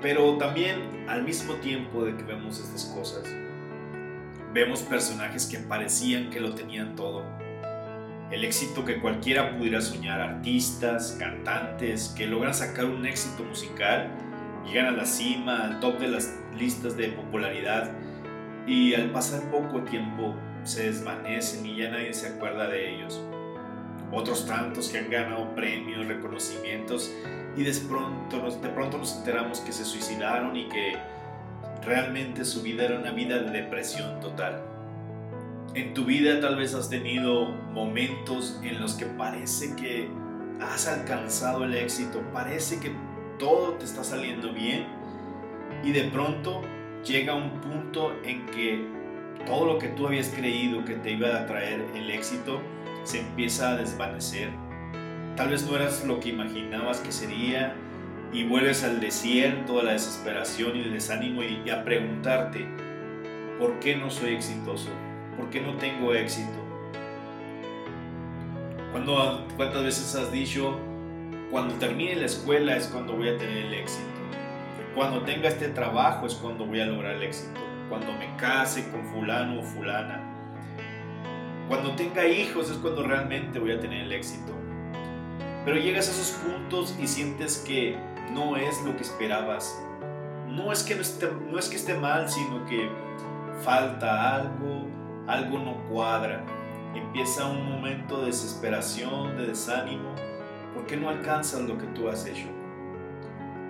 Pero 0.01 0.39
también 0.39 1.07
al 1.09 1.25
mismo 1.25 1.55
tiempo 1.55 2.05
de 2.05 2.17
que 2.17 2.23
vemos 2.23 2.61
estas 2.61 2.85
cosas, 2.95 3.25
vemos 4.53 4.83
personajes 4.83 5.47
que 5.47 5.59
parecían 5.59 6.31
que 6.31 6.41
lo 6.41 6.55
tenían 6.55 6.95
todo. 6.95 7.25
El 8.31 8.45
éxito 8.45 8.85
que 8.85 9.01
cualquiera 9.01 9.57
pudiera 9.57 9.81
soñar, 9.81 10.21
artistas, 10.21 11.17
cantantes, 11.19 12.15
que 12.17 12.27
logran 12.27 12.55
sacar 12.55 12.85
un 12.85 13.07
éxito 13.07 13.43
musical, 13.43 14.11
llegan 14.67 14.87
a 14.87 14.91
la 14.91 15.07
cima, 15.07 15.65
al 15.65 15.81
top 15.81 15.99
de 15.99 16.09
las 16.09 16.39
listas 16.57 16.97
de 16.97 17.09
popularidad 17.09 17.91
y 18.67 18.95
al 18.95 19.11
pasar 19.11 19.51
poco 19.51 19.83
tiempo 19.83 20.35
se 20.63 20.85
desvanecen 20.85 21.65
y 21.65 21.77
ya 21.77 21.91
nadie 21.91 22.13
se 22.13 22.29
acuerda 22.29 22.69
de 22.69 22.95
ellos. 22.95 23.21
Otros 24.13 24.47
tantos 24.47 24.91
que 24.91 24.99
han 24.99 25.11
ganado 25.11 25.55
premios, 25.55 26.07
reconocimientos 26.07 27.13
y 27.59 27.65
de 27.65 27.73
pronto, 27.89 28.51
de 28.63 28.69
pronto 28.69 28.99
nos 28.99 29.17
enteramos 29.17 29.59
que 29.59 29.73
se 29.73 29.85
suicidaron 29.85 30.55
y 30.55 30.69
que 30.69 30.97
realmente 31.85 32.45
su 32.45 32.63
vida 32.63 32.85
era 32.85 33.01
una 33.01 33.11
vida 33.11 33.41
de 33.41 33.51
depresión 33.51 34.21
total. 34.21 34.63
En 35.75 35.93
tu 35.93 36.05
vida 36.05 36.41
tal 36.41 36.55
vez 36.55 36.75
has 36.75 36.89
tenido 36.89 37.47
momentos 37.73 38.61
en 38.63 38.81
los 38.81 38.95
que 38.95 39.07
parece 39.07 39.75
que 39.75 40.09
has 40.61 40.87
alcanzado 40.87 41.65
el 41.65 41.75
éxito, 41.75 42.23
parece 42.33 42.79
que 42.79 42.93
todo 43.41 43.73
te 43.73 43.87
está 43.87 44.05
saliendo 44.05 44.53
bien 44.53 44.87
y 45.83 45.91
de 45.91 46.05
pronto 46.05 46.63
llega 47.05 47.35
un 47.35 47.61
punto 47.61 48.13
en 48.23 48.47
que 48.47 48.87
todo 49.47 49.67
lo 49.67 49.79
que 49.81 49.89
tú 49.89 50.07
habías 50.07 50.29
creído 50.29 50.85
que 50.85 50.95
te 50.95 51.11
iba 51.11 51.37
a 51.37 51.47
traer 51.47 51.85
el 51.97 52.09
éxito 52.09 52.61
se 53.03 53.19
empieza 53.19 53.71
a 53.71 53.77
desvanecer 53.77 54.68
Tal 55.39 55.51
vez 55.51 55.65
no 55.71 55.77
eras 55.77 56.05
lo 56.05 56.19
que 56.19 56.31
imaginabas 56.31 56.99
que 56.99 57.13
sería 57.13 57.73
y 58.33 58.43
vuelves 58.43 58.83
al 58.83 58.99
desierto, 58.99 59.79
a 59.79 59.85
la 59.85 59.93
desesperación 59.93 60.77
y 60.77 60.81
el 60.81 60.93
desánimo 60.93 61.45
y 61.45 61.71
a 61.71 61.85
preguntarte, 61.85 62.67
¿por 63.57 63.79
qué 63.79 63.95
no 63.95 64.11
soy 64.11 64.35
exitoso? 64.35 64.91
¿Por 65.37 65.49
qué 65.49 65.61
no 65.61 65.75
tengo 65.77 66.13
éxito? 66.13 66.59
¿Cuándo, 68.91 69.47
¿Cuántas 69.57 69.85
veces 69.85 70.13
has 70.17 70.33
dicho, 70.33 70.77
cuando 71.53 71.75
termine 71.75 72.17
la 72.17 72.27
escuela 72.27 72.77
es 72.77 72.89
cuando 72.89 73.13
voy 73.13 73.29
a 73.29 73.39
tener 73.39 73.59
el 73.59 73.75
éxito? 73.75 74.09
Cuando 74.97 75.23
tenga 75.23 75.51
este 75.51 75.69
trabajo 75.69 76.27
es 76.27 76.35
cuando 76.35 76.67
voy 76.67 76.81
a 76.81 76.87
lograr 76.87 77.15
el 77.15 77.23
éxito. 77.23 77.61
Cuando 77.89 78.13
me 78.15 78.35
case 78.37 78.91
con 78.91 79.05
fulano 79.05 79.61
o 79.61 79.63
fulana. 79.63 80.21
Cuando 81.69 81.95
tenga 81.95 82.27
hijos 82.27 82.73
es 82.73 82.79
cuando 82.79 83.05
realmente 83.05 83.61
voy 83.61 83.71
a 83.71 83.79
tener 83.79 84.03
el 84.03 84.11
éxito. 84.11 84.58
Pero 85.69 85.81
llegas 85.81 86.09
a 86.09 86.13
esos 86.13 86.31
puntos 86.31 86.97
y 86.99 87.07
sientes 87.07 87.59
que 87.59 87.95
no 88.33 88.57
es 88.57 88.83
lo 88.87 88.97
que 88.97 89.03
esperabas. 89.03 89.79
No 90.47 90.73
es 90.73 90.83
que, 90.83 90.95
no 90.95 91.03
esté, 91.03 91.29
no 91.31 91.59
es 91.59 91.69
que 91.69 91.77
esté 91.77 91.93
mal, 91.93 92.27
sino 92.31 92.65
que 92.65 92.89
falta 93.63 94.37
algo, 94.37 94.87
algo 95.27 95.59
no 95.59 95.77
cuadra. 95.91 96.43
Empieza 96.95 97.47
un 97.47 97.71
momento 97.71 98.21
de 98.21 98.29
desesperación, 98.29 99.37
de 99.37 99.49
desánimo, 99.49 100.15
porque 100.73 100.97
no 100.97 101.11
alcanzas 101.11 101.61
lo 101.61 101.77
que 101.77 101.85
tú 101.89 102.09
has 102.09 102.25
hecho. 102.25 102.47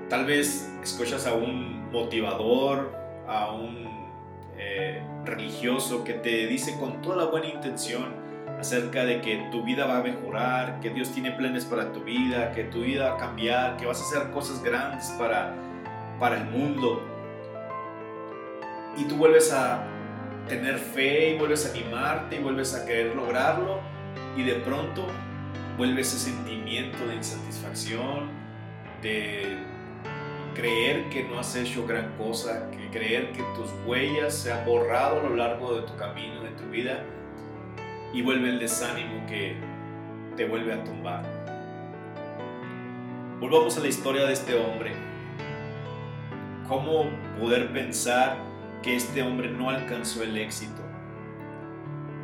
Tal 0.08 0.24
vez 0.24 0.72
escuchas 0.80 1.26
a 1.26 1.34
un 1.34 1.90
motivador, 1.90 2.94
a 3.26 3.50
un 3.50 3.88
eh, 4.56 5.02
religioso 5.24 6.04
que 6.04 6.14
te 6.14 6.46
dice 6.46 6.78
con 6.78 7.02
toda 7.02 7.16
la 7.16 7.24
buena 7.24 7.48
intención, 7.48 8.27
acerca 8.58 9.04
de 9.04 9.20
que 9.20 9.48
tu 9.52 9.62
vida 9.62 9.86
va 9.86 9.98
a 9.98 10.02
mejorar, 10.02 10.80
que 10.80 10.90
Dios 10.90 11.12
tiene 11.12 11.30
planes 11.32 11.64
para 11.64 11.92
tu 11.92 12.00
vida, 12.00 12.52
que 12.52 12.64
tu 12.64 12.80
vida 12.80 13.10
va 13.10 13.14
a 13.14 13.18
cambiar, 13.18 13.76
que 13.76 13.86
vas 13.86 14.00
a 14.00 14.04
hacer 14.04 14.30
cosas 14.32 14.62
grandes 14.62 15.08
para, 15.18 15.54
para 16.18 16.38
el 16.38 16.44
mundo. 16.46 17.02
Y 18.96 19.04
tú 19.04 19.16
vuelves 19.16 19.52
a 19.52 19.84
tener 20.48 20.78
fe 20.78 21.34
y 21.34 21.38
vuelves 21.38 21.66
a 21.66 21.70
animarte 21.70 22.36
y 22.36 22.38
vuelves 22.40 22.74
a 22.74 22.84
querer 22.84 23.14
lograrlo 23.14 23.80
y 24.36 24.42
de 24.42 24.54
pronto 24.54 25.06
vuelve 25.76 26.00
ese 26.00 26.18
sentimiento 26.18 27.06
de 27.06 27.14
insatisfacción, 27.14 28.30
de 29.02 29.56
creer 30.54 31.08
que 31.10 31.22
no 31.22 31.38
has 31.38 31.54
hecho 31.54 31.86
gran 31.86 32.16
cosa, 32.16 32.68
que 32.72 32.90
creer 32.90 33.30
que 33.30 33.42
tus 33.54 33.70
huellas 33.86 34.34
se 34.34 34.52
han 34.52 34.64
borrado 34.64 35.20
a 35.20 35.22
lo 35.22 35.36
largo 35.36 35.76
de 35.76 35.82
tu 35.82 35.94
camino, 35.94 36.42
de 36.42 36.50
tu 36.50 36.64
vida 36.64 37.04
y 38.12 38.22
vuelve 38.22 38.50
el 38.50 38.58
desánimo 38.58 39.26
que 39.26 39.56
te 40.36 40.46
vuelve 40.46 40.72
a 40.72 40.84
tumbar. 40.84 41.22
Volvamos 43.40 43.76
a 43.76 43.80
la 43.80 43.88
historia 43.88 44.24
de 44.24 44.32
este 44.32 44.54
hombre. 44.54 44.92
¿Cómo 46.66 47.06
poder 47.38 47.72
pensar 47.72 48.36
que 48.82 48.96
este 48.96 49.22
hombre 49.22 49.50
no 49.50 49.70
alcanzó 49.70 50.22
el 50.22 50.36
éxito? 50.36 50.82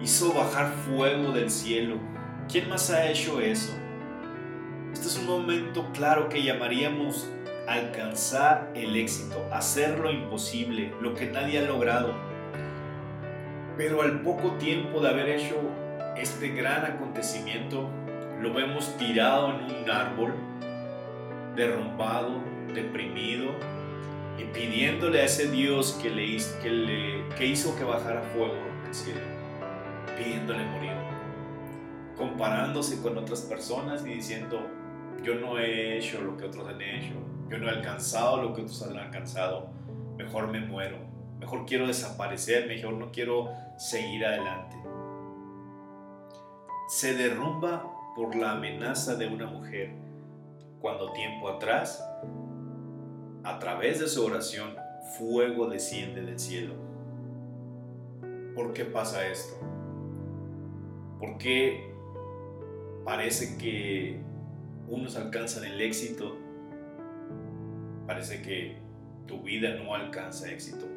Hizo 0.00 0.32
bajar 0.34 0.72
fuego 0.72 1.32
del 1.32 1.50
cielo. 1.50 1.96
¿Quién 2.50 2.68
más 2.68 2.90
ha 2.90 3.06
hecho 3.08 3.40
eso? 3.40 3.74
Este 4.92 5.06
es 5.06 5.18
un 5.18 5.26
momento 5.26 5.88
claro 5.92 6.28
que 6.28 6.42
llamaríamos 6.42 7.30
alcanzar 7.66 8.70
el 8.74 8.96
éxito, 8.96 9.44
hacer 9.50 9.98
lo 9.98 10.10
imposible, 10.10 10.92
lo 11.00 11.14
que 11.14 11.26
nadie 11.26 11.58
ha 11.58 11.62
logrado 11.62 12.14
pero 13.76 14.02
al 14.02 14.20
poco 14.20 14.52
tiempo 14.52 15.00
de 15.00 15.08
haber 15.08 15.28
hecho 15.28 15.56
este 16.16 16.48
gran 16.48 16.84
acontecimiento, 16.84 17.88
lo 18.40 18.52
vemos 18.52 18.96
tirado 18.96 19.50
en 19.50 19.64
un 19.64 19.90
árbol, 19.90 20.34
derrumbado, 21.56 22.40
deprimido, 22.72 23.50
y 24.38 24.44
pidiéndole 24.44 25.20
a 25.20 25.24
ese 25.24 25.50
Dios 25.50 25.98
que, 26.02 26.10
le, 26.10 26.34
hizo 27.46 27.76
que 27.76 27.84
bajara 27.84 28.22
fuego 28.22 28.54
del 28.84 28.94
cielo, 28.94 29.20
pidiéndole 30.16 30.64
morir, 30.66 30.92
comparándose 32.16 33.00
con 33.02 33.18
otras 33.18 33.42
personas 33.42 34.04
y 34.06 34.14
diciendo, 34.14 34.60
yo 35.22 35.34
no 35.36 35.58
he 35.58 35.98
hecho 35.98 36.20
lo 36.20 36.36
que 36.36 36.44
otros 36.44 36.68
han 36.68 36.80
hecho, 36.80 37.14
yo 37.48 37.58
no 37.58 37.68
he 37.68 37.70
alcanzado 37.70 38.42
lo 38.42 38.54
que 38.54 38.62
otros 38.62 38.82
han 38.82 38.98
alcanzado, 38.98 39.68
mejor 40.16 40.48
me 40.48 40.60
muero 40.60 41.13
mejor 41.38 41.66
quiero 41.66 41.86
desaparecer, 41.86 42.66
mejor 42.66 42.94
no 42.94 43.10
quiero 43.10 43.50
seguir 43.76 44.24
adelante. 44.24 44.76
Se 46.88 47.14
derrumba 47.14 47.90
por 48.14 48.36
la 48.36 48.52
amenaza 48.52 49.16
de 49.16 49.26
una 49.26 49.46
mujer 49.46 49.90
cuando 50.80 51.12
tiempo 51.12 51.48
atrás, 51.48 52.04
a 53.42 53.58
través 53.58 54.00
de 54.00 54.08
su 54.08 54.24
oración, 54.24 54.76
fuego 55.18 55.68
desciende 55.68 56.22
del 56.22 56.38
cielo. 56.38 56.74
¿Por 58.54 58.72
qué 58.72 58.84
pasa 58.84 59.26
esto? 59.26 59.54
¿Por 61.18 61.38
qué 61.38 61.92
parece 63.04 63.58
que 63.58 64.20
unos 64.88 65.16
alcanzan 65.16 65.64
el 65.64 65.80
éxito? 65.80 66.36
Parece 68.06 68.42
que 68.42 68.76
tu 69.26 69.42
vida 69.42 69.74
no 69.76 69.94
alcanza 69.94 70.52
éxito 70.52 70.93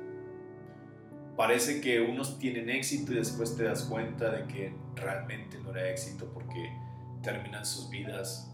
parece 1.37 1.79
que 1.79 2.01
unos 2.01 2.39
tienen 2.39 2.69
éxito 2.69 3.13
y 3.13 3.15
después 3.15 3.55
te 3.55 3.63
das 3.63 3.83
cuenta 3.83 4.31
de 4.31 4.47
que 4.47 4.73
realmente 4.95 5.59
no 5.59 5.69
era 5.69 5.89
éxito 5.89 6.29
porque 6.33 6.73
terminan 7.21 7.65
sus 7.65 7.89
vidas 7.89 8.51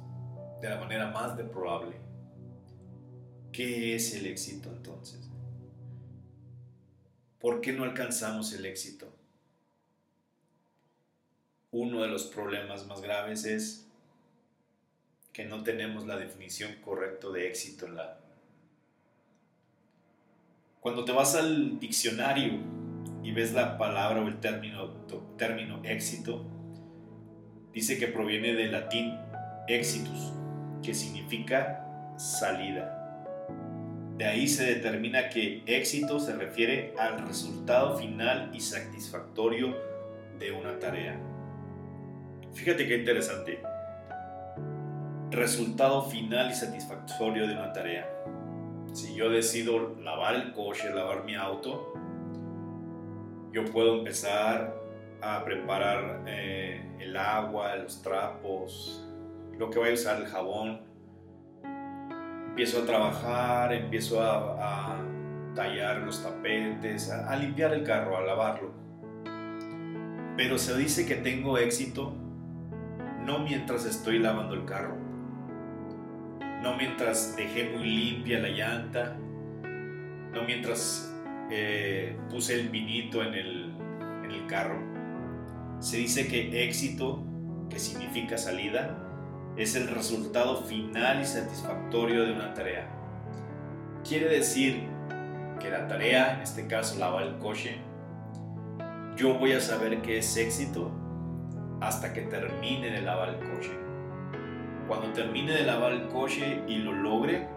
de 0.61 0.69
la 0.69 0.77
manera 0.77 1.09
más 1.09 1.37
deplorable. 1.37 1.95
¿Qué 3.53 3.95
es 3.95 4.13
el 4.13 4.25
éxito 4.25 4.69
entonces? 4.69 5.29
¿Por 7.39 7.61
qué 7.61 7.71
no 7.71 7.83
alcanzamos 7.83 8.51
el 8.53 8.65
éxito? 8.65 9.13
Uno 11.71 12.01
de 12.01 12.09
los 12.09 12.25
problemas 12.25 12.85
más 12.85 13.01
graves 13.01 13.45
es 13.45 13.87
que 15.31 15.45
no 15.45 15.63
tenemos 15.63 16.05
la 16.05 16.17
definición 16.17 16.75
correcta 16.81 17.29
de 17.29 17.47
éxito 17.47 17.85
en 17.85 17.95
la... 17.95 18.19
Cuando 20.83 21.05
te 21.05 21.13
vas 21.13 21.33
al 21.35 21.79
diccionario 21.79 22.59
y 23.23 23.31
ves 23.31 23.53
la 23.53 23.77
palabra 23.77 24.21
o 24.21 24.27
el 24.27 24.41
término, 24.41 24.89
término 25.37 25.79
éxito, 25.85 26.45
dice 27.71 27.97
que 27.97 28.07
proviene 28.07 28.53
del 28.53 28.73
latín 28.73 29.17
exitus, 29.69 30.33
que 30.83 30.93
significa 30.93 31.87
salida. 32.17 32.99
De 34.17 34.25
ahí 34.25 34.45
se 34.45 34.65
determina 34.65 35.29
que 35.29 35.63
éxito 35.67 36.19
se 36.19 36.35
refiere 36.35 36.93
al 36.99 37.25
resultado 37.25 37.97
final 37.97 38.51
y 38.53 38.59
satisfactorio 38.59 39.77
de 40.37 40.51
una 40.51 40.79
tarea. 40.79 41.17
Fíjate 42.53 42.85
qué 42.89 42.97
interesante. 42.97 43.61
Resultado 45.31 46.01
final 46.09 46.51
y 46.51 46.55
satisfactorio 46.55 47.47
de 47.47 47.53
una 47.53 47.71
tarea. 47.71 48.05
Si 48.93 49.15
yo 49.15 49.29
decido 49.29 49.95
lavar 50.01 50.35
el 50.35 50.53
coche, 50.53 50.93
lavar 50.93 51.25
mi 51.25 51.33
auto, 51.33 51.93
yo 53.51 53.65
puedo 53.65 53.97
empezar 53.97 54.75
a 55.19 55.43
preparar 55.43 56.23
eh, 56.27 56.95
el 56.99 57.17
agua, 57.17 57.75
los 57.75 58.03
trapos, 58.03 59.03
lo 59.57 59.71
que 59.71 59.79
voy 59.79 59.89
a 59.89 59.93
usar, 59.93 60.21
el 60.21 60.27
jabón. 60.27 60.81
Empiezo 62.49 62.83
a 62.83 62.85
trabajar, 62.85 63.73
empiezo 63.73 64.21
a, 64.21 64.99
tallar 65.55 65.97
los 65.97 66.21
tapetes, 66.23 67.09
a, 67.11 67.35
limpiar 67.35 67.73
el 67.73 67.83
carro, 67.83 68.15
a 68.15 68.21
lavarlo. 68.21 68.71
Pero 70.37 70.59
se 70.59 70.77
dice 70.77 71.07
que 71.07 71.15
tengo 71.15 71.57
éxito 71.57 72.13
no 73.25 73.39
mientras 73.39 73.85
estoy 73.85 74.19
lavando 74.19 74.53
el 74.53 74.65
carro, 74.65 74.97
no 76.63 76.77
mientras 76.77 77.35
dejé 77.35 77.69
muy 77.69 77.83
limpia 77.83 78.39
la 78.39 78.47
llanta, 78.47 79.17
no 80.31 80.43
mientras 80.47 81.13
eh, 81.51 82.17
puse 82.29 82.59
el 82.59 82.69
vinito 82.69 83.21
en 83.21 83.33
el, 83.33 83.73
carro. 84.47 84.77
Se 85.79 85.97
dice 85.97 86.27
que 86.27 86.65
éxito, 86.67 87.23
que 87.69 87.79
significa 87.79 88.37
salida, 88.37 88.97
es 89.55 89.75
el 89.75 89.87
resultado 89.87 90.63
final 90.63 91.21
y 91.21 91.25
satisfactorio 91.25 92.25
de 92.25 92.33
una 92.33 92.53
tarea. 92.53 92.87
Quiere 94.07 94.27
decir 94.27 94.83
que 95.61 95.69
la 95.69 95.87
tarea, 95.87 96.35
en 96.35 96.41
este 96.41 96.67
caso 96.67 96.99
lavar 96.99 97.23
el 97.23 97.37
coche, 97.37 97.77
yo 99.15 99.39
voy 99.39 99.53
a 99.53 99.61
saber 99.61 100.01
que 100.01 100.17
es 100.17 100.35
éxito 100.35 100.91
hasta 101.79 102.11
que 102.13 102.23
termine 102.23 102.91
de 102.91 103.01
lavar 103.01 103.29
el 103.29 103.39
coche. 103.39 103.82
Cuando 104.95 105.11
termine 105.11 105.53
de 105.53 105.63
lavar 105.63 105.91
el 105.91 106.07
coche 106.09 106.61
y 106.67 106.75
lo 106.77 106.93
logre, 106.93 107.47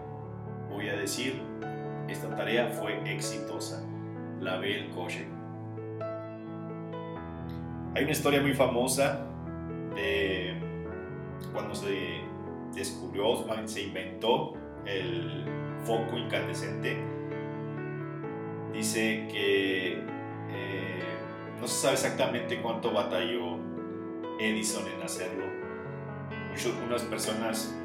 voy 0.71 0.89
a 0.89 0.95
decir, 0.95 1.39
esta 2.07 2.35
tarea 2.35 2.67
fue 2.69 2.99
exitosa. 3.13 3.85
Lavé 4.41 4.79
el 4.79 4.89
coche. 4.89 5.27
Hay 7.93 8.03
una 8.03 8.11
historia 8.11 8.41
muy 8.41 8.55
famosa 8.55 9.23
de 9.95 10.55
cuando 11.53 11.75
se 11.75 12.21
descubrió, 12.73 13.45
se 13.65 13.83
inventó 13.83 14.53
el 14.85 15.45
foco 15.83 16.17
incandescente. 16.17 16.97
Dice 18.73 19.27
que 19.31 19.93
eh, 19.93 21.03
no 21.61 21.67
se 21.67 21.81
sabe 21.81 21.93
exactamente 21.93 22.59
cuánto 22.63 22.91
batalló 22.91 23.59
Edison 24.39 24.87
en 24.87 25.03
hacerlo. 25.03 25.46
Muchas, 26.57 27.03
personas 27.03 27.75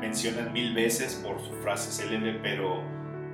mencionan 0.00 0.54
mil 0.54 0.72
veces 0.72 1.22
por 1.22 1.38
su 1.38 1.52
frase 1.56 1.90
célebre, 1.92 2.40
pero 2.42 2.82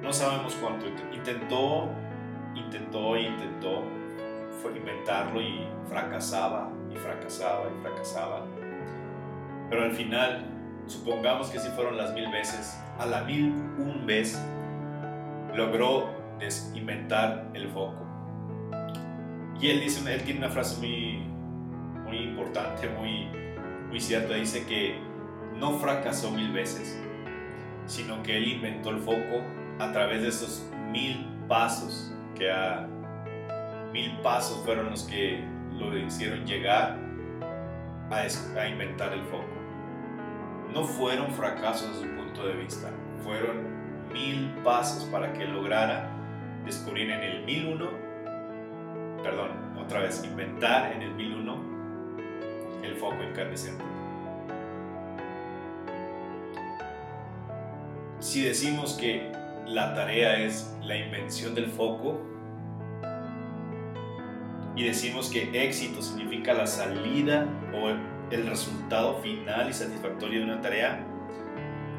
no 0.02 0.12
sabemos 0.12 0.56
cuánto. 0.60 0.86
Intentó, 1.14 1.88
intentó, 2.56 3.16
intentó 3.16 3.84
fue 4.60 4.76
inventarlo 4.76 5.40
y 5.40 5.68
fracasaba 5.88 6.72
y 6.92 6.96
fracasaba 6.96 7.66
y 7.68 7.80
fracasaba. 7.80 8.44
Pero 9.70 9.84
al 9.84 9.92
final, 9.92 10.46
supongamos 10.88 11.48
que 11.50 11.60
si 11.60 11.68
fueron 11.68 11.96
las 11.96 12.12
mil 12.14 12.28
veces, 12.32 12.76
a 12.98 13.06
la 13.06 13.22
mil 13.22 13.52
un 13.78 14.04
vez 14.04 14.36
logró 15.54 16.10
inventar 16.74 17.48
el 17.54 17.68
foco. 17.68 18.04
Y 19.60 19.68
él 19.68 19.80
dice, 19.80 20.12
él 20.12 20.22
tiene 20.24 20.40
una 20.40 20.50
frase 20.50 20.80
muy, 20.80 21.22
muy 22.04 22.18
importante, 22.18 22.88
muy, 22.88 23.28
muy 23.88 24.00
cierta. 24.00 24.34
Dice 24.34 24.66
que 24.66 24.98
no 25.56 25.78
fracasó 25.78 26.30
mil 26.30 26.52
veces, 26.52 26.98
sino 27.86 28.22
que 28.22 28.36
él 28.36 28.48
inventó 28.48 28.90
el 28.90 28.98
foco 28.98 29.42
a 29.78 29.92
través 29.92 30.22
de 30.22 30.28
esos 30.28 30.70
mil 30.90 31.26
pasos 31.48 32.14
que 32.34 32.50
a 32.50 32.86
mil 33.92 34.18
pasos 34.18 34.62
fueron 34.64 34.90
los 34.90 35.04
que 35.04 35.42
lo 35.78 35.96
hicieron 35.96 36.44
llegar 36.44 36.98
a, 38.10 38.60
a 38.60 38.68
inventar 38.68 39.12
el 39.12 39.22
foco. 39.24 39.46
No 40.72 40.84
fueron 40.84 41.30
fracasos 41.32 41.88
desde 41.88 42.02
su 42.02 42.16
punto 42.16 42.46
de 42.46 42.54
vista, 42.54 42.90
fueron 43.24 43.78
mil 44.12 44.50
pasos 44.62 45.04
para 45.04 45.32
que 45.32 45.44
lograra 45.46 46.10
descubrir 46.64 47.10
en 47.10 47.22
el 47.22 47.44
1001, 47.44 47.90
perdón, 49.22 49.50
otra 49.82 50.00
vez, 50.00 50.22
inventar 50.24 50.92
en 50.92 51.02
el 51.02 51.14
1001 51.14 51.67
el 52.88 52.96
foco 52.96 53.22
incandescente. 53.22 53.84
Si 58.20 58.42
decimos 58.42 58.94
que 58.94 59.30
la 59.66 59.94
tarea 59.94 60.38
es 60.38 60.74
la 60.82 60.96
invención 60.96 61.54
del 61.54 61.66
foco 61.66 62.20
y 64.74 64.84
decimos 64.84 65.30
que 65.30 65.50
éxito 65.64 66.02
significa 66.02 66.52
la 66.54 66.66
salida 66.66 67.46
o 67.74 67.90
el 68.30 68.46
resultado 68.46 69.18
final 69.18 69.68
y 69.68 69.72
satisfactorio 69.72 70.40
de 70.40 70.44
una 70.44 70.60
tarea, 70.60 71.04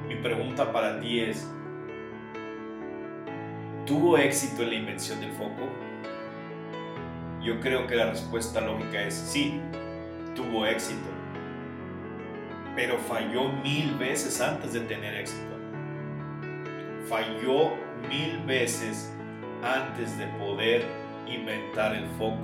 mi 0.07 0.15
pregunta 0.15 0.71
para 0.71 0.99
ti 0.99 1.19
es, 1.19 1.47
¿tuvo 3.85 4.17
éxito 4.17 4.63
en 4.63 4.69
la 4.69 4.75
invención 4.75 5.19
del 5.21 5.31
foco? 5.31 5.69
Yo 7.41 7.59
creo 7.59 7.87
que 7.87 7.95
la 7.95 8.09
respuesta 8.09 8.59
lógica 8.59 9.01
es 9.03 9.13
sí, 9.13 9.61
tuvo 10.41 10.65
éxito, 10.65 11.09
pero 12.75 12.97
falló 12.97 13.49
mil 13.63 13.95
veces 13.95 14.39
antes 14.41 14.73
de 14.73 14.81
tener 14.81 15.15
éxito 15.15 15.49
falló 17.09 17.73
mil 18.07 18.39
veces 18.45 19.11
antes 19.63 20.17
de 20.17 20.27
poder 20.27 20.85
inventar 21.27 21.95
el 21.95 22.07
foco. 22.17 22.37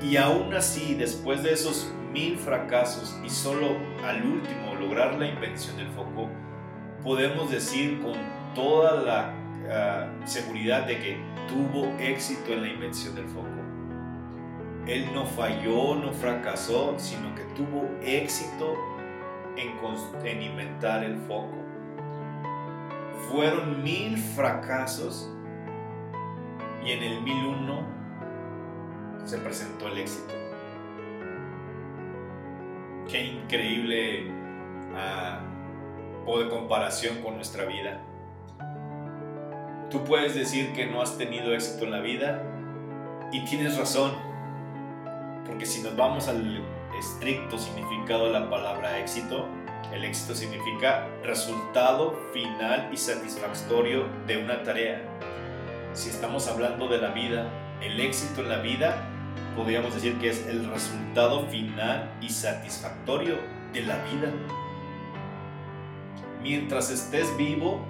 Y 0.00 0.16
aún 0.16 0.54
así, 0.54 0.94
después 0.94 1.42
de 1.42 1.52
esos 1.52 1.92
mil 2.12 2.38
fracasos 2.38 3.18
y 3.24 3.28
solo 3.28 3.76
al 4.04 4.24
último 4.24 4.74
lograr 4.76 5.18
la 5.18 5.26
invención 5.26 5.76
del 5.76 5.88
foco, 5.88 6.30
podemos 7.02 7.50
decir 7.50 8.00
con 8.00 8.14
toda 8.54 9.02
la 9.02 9.34
ah, 9.70 10.26
seguridad 10.26 10.86
de 10.86 10.98
que 10.98 11.16
tuvo 11.48 11.92
éxito 11.98 12.52
en 12.52 12.62
la 12.62 12.68
invención 12.68 13.14
del 13.14 13.26
foco. 13.26 13.53
Él 14.86 15.10
no 15.14 15.24
falló, 15.24 15.94
no 15.94 16.12
fracasó, 16.12 16.98
sino 16.98 17.34
que 17.34 17.42
tuvo 17.56 17.88
éxito 18.02 18.74
en, 19.56 19.72
en 20.26 20.42
inventar 20.42 21.04
el 21.04 21.16
foco 21.18 21.64
fueron 23.30 23.82
mil 23.82 24.16
fracasos 24.16 25.30
y 26.84 26.92
en 26.92 27.02
el 27.02 27.22
mil 27.22 27.46
uno 27.46 27.82
se 29.24 29.38
presentó 29.38 29.88
el 29.88 29.98
éxito. 29.98 30.32
Qué 33.10 33.24
increíble 33.24 34.30
uh, 36.26 36.38
de 36.38 36.48
comparación 36.48 37.22
con 37.22 37.36
nuestra 37.36 37.64
vida. 37.64 38.00
Tú 39.90 40.04
puedes 40.04 40.34
decir 40.34 40.72
que 40.72 40.86
no 40.86 41.00
has 41.00 41.16
tenido 41.16 41.54
éxito 41.54 41.84
en 41.84 41.90
la 41.90 42.00
vida 42.00 42.42
y 43.32 43.44
tienes 43.44 43.76
razón, 43.78 44.12
porque 45.46 45.66
si 45.66 45.82
nos 45.82 45.96
vamos 45.96 46.28
al 46.28 46.62
estricto 46.98 47.58
significado 47.58 48.26
de 48.26 48.32
la 48.32 48.50
palabra 48.50 48.98
éxito, 48.98 49.46
el 49.92 50.04
éxito 50.04 50.34
significa 50.34 51.06
resultado 51.22 52.18
final 52.32 52.88
y 52.92 52.96
satisfactorio 52.96 54.06
de 54.26 54.38
una 54.38 54.62
tarea. 54.62 55.02
Si 55.92 56.08
estamos 56.08 56.48
hablando 56.48 56.88
de 56.88 56.98
la 56.98 57.10
vida, 57.10 57.48
el 57.80 58.00
éxito 58.00 58.40
en 58.40 58.48
la 58.48 58.58
vida 58.58 59.08
podríamos 59.56 59.94
decir 59.94 60.18
que 60.18 60.30
es 60.30 60.46
el 60.46 60.68
resultado 60.68 61.46
final 61.46 62.10
y 62.20 62.28
satisfactorio 62.28 63.36
de 63.72 63.82
la 63.82 63.96
vida. 64.04 64.32
Mientras 66.42 66.90
estés 66.90 67.34
vivo, 67.36 67.86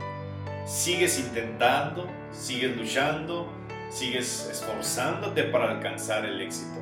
sigues 0.67 1.19
intentando, 1.19 2.09
sigues 2.31 2.77
luchando, 2.77 3.49
sigues 3.91 4.49
esforzándote 4.51 5.45
para 5.45 5.73
alcanzar 5.73 6.25
el 6.25 6.41
éxito. 6.41 6.81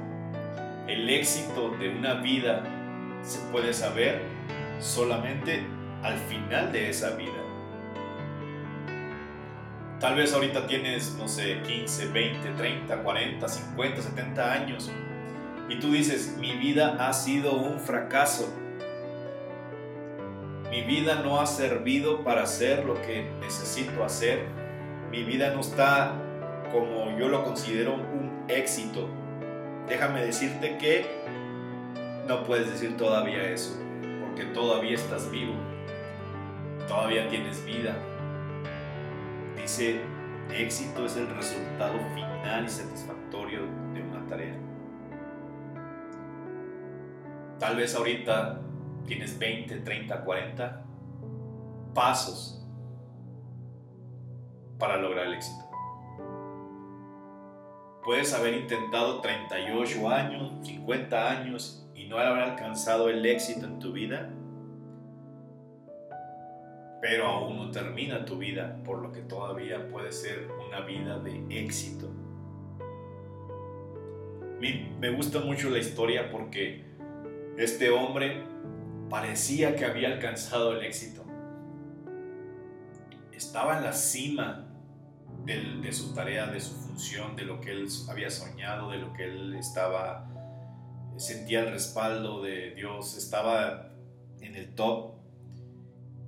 El 0.92 1.09
éxito 1.09 1.70
de 1.81 1.88
una 1.88 2.16
vida 2.16 2.62
se 3.22 3.38
puede 3.50 3.72
saber 3.72 4.20
solamente 4.78 5.64
al 6.02 6.18
final 6.18 6.70
de 6.70 6.90
esa 6.90 7.16
vida. 7.16 7.33
Tal 9.98 10.16
vez 10.16 10.35
ahorita 10.35 10.66
tienes, 10.66 11.14
no 11.18 11.28
sé, 11.28 11.62
15, 11.62 12.09
20, 12.09 12.50
30, 12.59 13.02
40, 13.02 13.48
50, 13.48 14.02
70 14.02 14.52
años 14.52 14.90
y 15.70 15.78
tú 15.81 15.92
dices, 15.92 16.37
mi 16.38 16.52
vida 16.59 16.98
ha 17.00 17.14
sido 17.14 17.55
un 17.55 17.81
fracaso. 17.81 18.52
Mi 20.70 20.83
vida 20.83 21.22
no 21.24 21.40
ha 21.40 21.46
servido 21.46 22.22
para 22.22 22.42
hacer 22.42 22.85
lo 22.85 23.00
que 23.00 23.31
necesito 23.40 24.05
hacer. 24.05 24.44
Mi 25.11 25.22
vida 25.22 25.55
no 25.55 25.61
está 25.61 26.12
como 26.70 27.18
yo 27.18 27.28
lo 27.28 27.44
considero 27.44 27.94
un 27.94 28.44
éxito. 28.48 29.22
Déjame 29.88 30.25
decirte 30.25 30.79
que 30.79 31.07
no 32.27 32.45
puedes 32.45 32.71
decir 32.71 32.97
todavía 32.97 33.42
eso, 33.51 33.77
porque 34.21 34.45
todavía 34.55 34.95
estás 34.95 35.31
vivo. 35.31 35.55
Todavía 36.87 37.29
tienes 37.29 37.64
vida. 37.64 37.97
Dice, 39.57 40.01
éxito 40.51 41.07
es 41.07 41.16
el 41.16 41.29
resultado 41.29 41.99
final 42.14 42.64
y 42.64 42.68
satisfactorio 42.68 43.61
de 43.92 44.03
una 44.03 44.27
tarea. 44.27 44.55
Tal 47.59 47.77
vez 47.77 47.95
ahorita 47.95 48.61
tienes 49.07 49.38
20, 49.38 49.81
30, 49.81 50.25
40 50.25 50.85
pasos 51.95 52.64
para 54.79 54.97
lograr 54.97 55.27
el 55.27 55.35
éxito. 55.35 55.72
Puedes 58.05 58.35
haber 58.35 58.55
intentado 58.55 59.21
38 59.21 60.09
años, 60.09 60.53
50 60.67 61.31
años 61.31 61.88
y 61.95 62.07
no 62.07 62.19
haber 62.19 62.43
alcanzado 62.43 63.09
el 63.09 63.25
éxito 63.25 63.65
en 63.67 63.79
tu 63.79 63.93
vida, 63.93 64.29
pero 67.01 67.27
aún 67.27 67.57
no 67.57 67.71
termina 67.71 68.25
tu 68.25 68.38
vida, 68.38 68.77
por 68.85 69.03
lo 69.03 69.12
que 69.12 69.21
todavía 69.21 69.88
puede 69.88 70.11
ser 70.11 70.49
una 70.67 70.81
vida 70.81 71.21
de 71.21 71.45
éxito. 71.49 72.11
Me 75.01 75.11
gusta 75.11 75.41
mucho 75.41 75.71
la 75.71 75.79
historia 75.79 76.31
porque 76.31 76.85
este 77.57 77.91
hombre 77.91 78.45
parecía 79.09 79.77
que 79.77 79.85
había 79.85 80.09
alcanzado 80.09 80.73
el 80.73 80.85
éxito. 80.85 81.25
Estaba 83.33 83.79
en 83.79 83.85
la 83.85 83.93
cima 83.93 84.72
de, 85.44 85.92
su 85.92 86.14
tarea, 86.14 86.46
de 86.46 86.61
su 86.61 86.74
función, 86.74 87.37
de 87.37 87.44
lo 87.44 87.61
que 87.61 87.72
él 87.72 87.88
había 88.09 88.31
soñado, 88.31 88.90
de 88.90 88.98
lo 88.98 89.12
que 89.12 89.24
él 89.24 89.55
estaba, 89.55 90.28
sentía 91.16 91.61
el 91.61 91.72
respaldo 91.72 92.42
de 92.42 92.72
Dios, 92.74 93.16
estaba 93.16 93.92
en 94.40 94.55
el 94.57 94.74
top. 94.74 95.14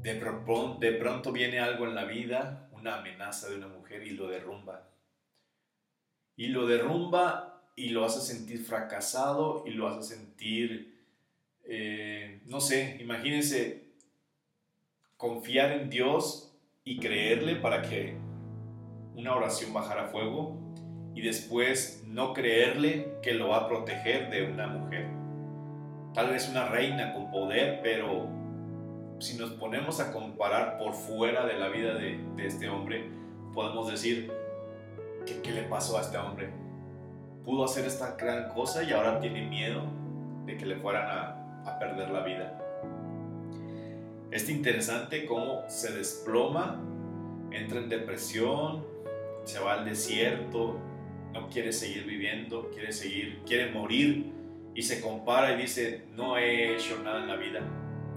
De, 0.03 0.15
de 0.15 0.93
pronto 0.93 1.33
viene 1.33 1.61
algo 1.61 1.87
en 1.87 1.95
la 1.95 2.05
vida, 2.05 2.69
una 2.73 2.99
amenaza 2.99 3.49
de 3.49 3.57
una 3.57 3.69
mujer 3.69 4.07
y 4.07 4.11
lo 4.11 4.29
derrumba. 4.29 4.91
Y 6.37 6.49
lo 6.49 6.67
derrumba 6.67 7.71
y 7.77 7.91
lo 7.91 8.05
hace 8.05 8.21
sentir 8.21 8.65
fracasado 8.65 9.65
y 9.67 9.71
lo 9.71 9.89
hace 9.89 10.17
sentir 10.17 10.95
eh, 11.65 12.41
no 12.47 12.61
sé, 12.61 12.99
imagínense 13.01 13.85
confiar 15.17 15.73
en 15.73 15.89
Dios 15.89 16.55
y 16.85 16.99
creerle 16.99 17.57
para 17.57 17.83
que 17.83 18.17
una 19.17 19.35
oración 19.35 19.73
bajara 19.73 20.05
a 20.05 20.09
fuego 20.09 20.57
y 21.15 21.23
después 21.23 22.05
no 22.07 22.33
creerle 22.33 23.19
que 23.23 23.35
lo 23.35 23.49
va 23.49 23.59
a 23.59 23.69
proteger 23.69 24.31
de 24.31 24.51
una 24.51 24.67
mujer. 24.67 25.07
Tal 26.13 26.31
vez 26.31 26.49
una 26.49 26.69
reina 26.69 27.13
con 27.13 27.31
poder, 27.31 27.81
pero 27.83 28.29
si 29.19 29.37
nos 29.37 29.51
ponemos 29.53 30.01
a 30.01 30.13
comparar 30.13 30.79
por 30.79 30.95
fuera 30.95 31.47
de 31.47 31.55
la 31.55 31.69
vida 31.69 31.95
de, 31.95 32.21
este 32.39 32.69
hombre, 32.69 33.09
podemos 33.53 33.91
decir, 33.91 34.33
¿qué, 35.27 35.41
¿qué 35.41 35.53
le 35.53 35.63
pasó 35.63 35.99
a 35.99 36.03
este 36.03 36.19
hombre? 36.19 36.51
Pudo 37.45 37.65
hacer 37.65 37.85
esta 37.85 38.17
gran 38.17 38.49
cosa 38.49 38.83
y 38.83 38.93
ahora 38.93 39.21
tiene 39.21 39.47
miedo 39.49 39.83
de 40.47 40.57
que 40.57 40.67
le 40.67 40.77
fueran 40.77 41.07
a 41.65 41.79
perder 41.79 42.11
la 42.11 42.23
vida. 42.23 42.61
Es 44.35 44.49
interesante 44.49 45.27
cómo 45.27 45.63
se 45.69 45.93
desploma, 45.93 46.83
entra 47.53 47.79
en 47.79 47.89
depresión, 47.89 48.85
se 49.45 49.59
va 49.61 49.75
al 49.75 49.85
desierto, 49.85 50.81
no 51.33 51.49
quiere 51.49 51.73
seguir 51.73 52.05
viviendo, 52.05 52.71
quiere 52.71 52.93
seguir, 52.93 53.41
quiere 53.47 53.71
morir 53.71 54.33
y 54.75 54.83
se 54.83 55.01
compara 55.01 55.53
y 55.53 55.63
dice, 55.63 56.05
no 56.15 56.37
he 56.37 56.75
hecho 56.75 57.01
nada 57.03 57.21
en 57.21 57.29
la 57.29 57.37
vida. 57.37 57.61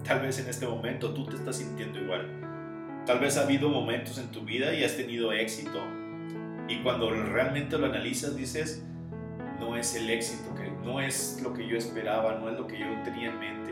Tal 0.03 0.21
vez 0.21 0.39
en 0.39 0.49
este 0.49 0.67
momento 0.67 1.13
tú 1.13 1.25
te 1.25 1.35
estás 1.35 1.57
sintiendo 1.57 1.99
igual. 1.99 3.03
Tal 3.05 3.19
vez 3.19 3.37
ha 3.37 3.43
habido 3.43 3.69
momentos 3.69 4.17
en 4.17 4.31
tu 4.31 4.41
vida 4.41 4.73
y 4.73 4.83
has 4.83 4.95
tenido 4.97 5.31
éxito. 5.31 5.81
Y 6.67 6.81
cuando 6.83 7.09
realmente 7.09 7.77
lo 7.77 7.85
analizas 7.85 8.35
dices, 8.35 8.83
no 9.59 9.75
es 9.75 9.95
el 9.95 10.09
éxito 10.09 10.53
que 10.55 10.69
no 10.85 10.99
es 11.01 11.39
lo 11.41 11.53
que 11.53 11.67
yo 11.67 11.77
esperaba, 11.77 12.39
no 12.39 12.49
es 12.49 12.57
lo 12.57 12.67
que 12.67 12.79
yo 12.79 12.85
tenía 13.03 13.29
en 13.29 13.39
mente. 13.39 13.71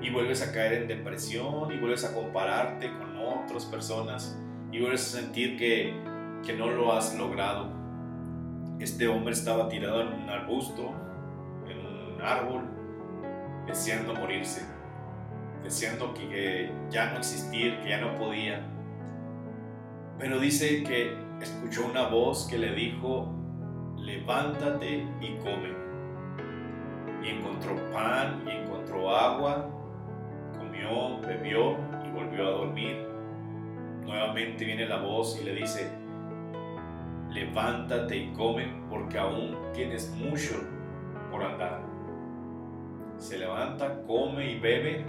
Y 0.00 0.10
vuelves 0.10 0.42
a 0.42 0.52
caer 0.52 0.74
en 0.74 0.88
depresión 0.88 1.72
y 1.72 1.78
vuelves 1.78 2.04
a 2.04 2.14
compararte 2.14 2.90
con 2.98 3.16
otras 3.16 3.64
personas 3.66 4.38
y 4.70 4.80
vuelves 4.80 5.14
a 5.14 5.20
sentir 5.20 5.56
que, 5.56 5.94
que 6.44 6.52
no 6.54 6.68
lo 6.68 6.92
has 6.92 7.16
logrado. 7.16 7.68
Este 8.78 9.06
hombre 9.06 9.32
estaba 9.32 9.68
tirado 9.68 10.02
en 10.02 10.08
un 10.08 10.28
arbusto, 10.28 10.90
en 11.68 12.14
un 12.14 12.22
árbol, 12.22 12.62
deseando 13.66 14.14
morirse, 14.14 14.66
deseando 15.62 16.12
que 16.14 16.72
ya 16.90 17.12
no 17.12 17.18
existir, 17.18 17.78
que 17.80 17.90
ya 17.90 18.00
no 18.00 18.14
podía. 18.16 18.66
Pero 20.18 20.40
dice 20.40 20.82
que 20.82 21.16
escuchó 21.40 21.86
una 21.86 22.08
voz 22.08 22.46
que 22.48 22.58
le 22.58 22.72
dijo, 22.74 23.32
levántate 23.96 25.06
y 25.20 25.36
come 25.38 25.82
y 27.22 27.28
encontró 27.28 27.76
pan 27.92 28.42
y 28.46 28.50
encontró 28.50 29.14
agua, 29.14 29.70
comió, 30.58 31.20
bebió 31.20 31.76
y 32.04 32.10
volvió 32.10 32.48
a 32.48 32.50
dormir. 32.50 33.06
Nuevamente 34.04 34.64
viene 34.64 34.86
la 34.86 34.96
voz 34.96 35.38
y 35.40 35.44
le 35.44 35.54
dice, 35.54 36.01
levántate 37.32 38.16
y 38.16 38.32
come 38.32 38.66
porque 38.88 39.18
aún 39.18 39.56
tienes 39.72 40.10
mucho 40.10 40.54
por 41.30 41.42
andar. 41.42 41.82
Se 43.18 43.38
levanta, 43.38 44.02
come 44.06 44.52
y 44.52 44.58
bebe 44.58 45.04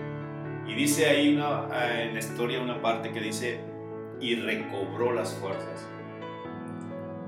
y 0.68 0.76
dice 0.76 1.08
ahí 1.08 1.36
una, 1.36 1.68
en 2.02 2.14
la 2.14 2.20
historia 2.20 2.62
una 2.62 2.82
parte 2.82 3.12
que 3.12 3.20
dice, 3.20 3.60
y 4.22 4.36
recobró 4.36 5.12
las 5.12 5.34
fuerzas. 5.34 5.88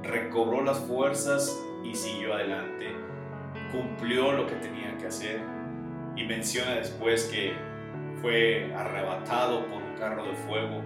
Recobró 0.03 0.62
las 0.63 0.79
fuerzas 0.79 1.62
y 1.84 1.93
siguió 1.95 2.34
adelante 2.34 3.05
cumplió 3.75 4.31
lo 4.31 4.47
que 4.47 4.55
tenía 4.55 4.97
que 4.97 5.08
hacer 5.08 5.41
y 6.15 6.23
menciona 6.23 6.75
después 6.75 7.25
que 7.25 7.53
fue 8.21 8.73
arrebatado 8.73 9.65
por 9.65 9.84
un 9.84 9.95
carro 9.97 10.25
de 10.25 10.34
fuego 10.34 10.81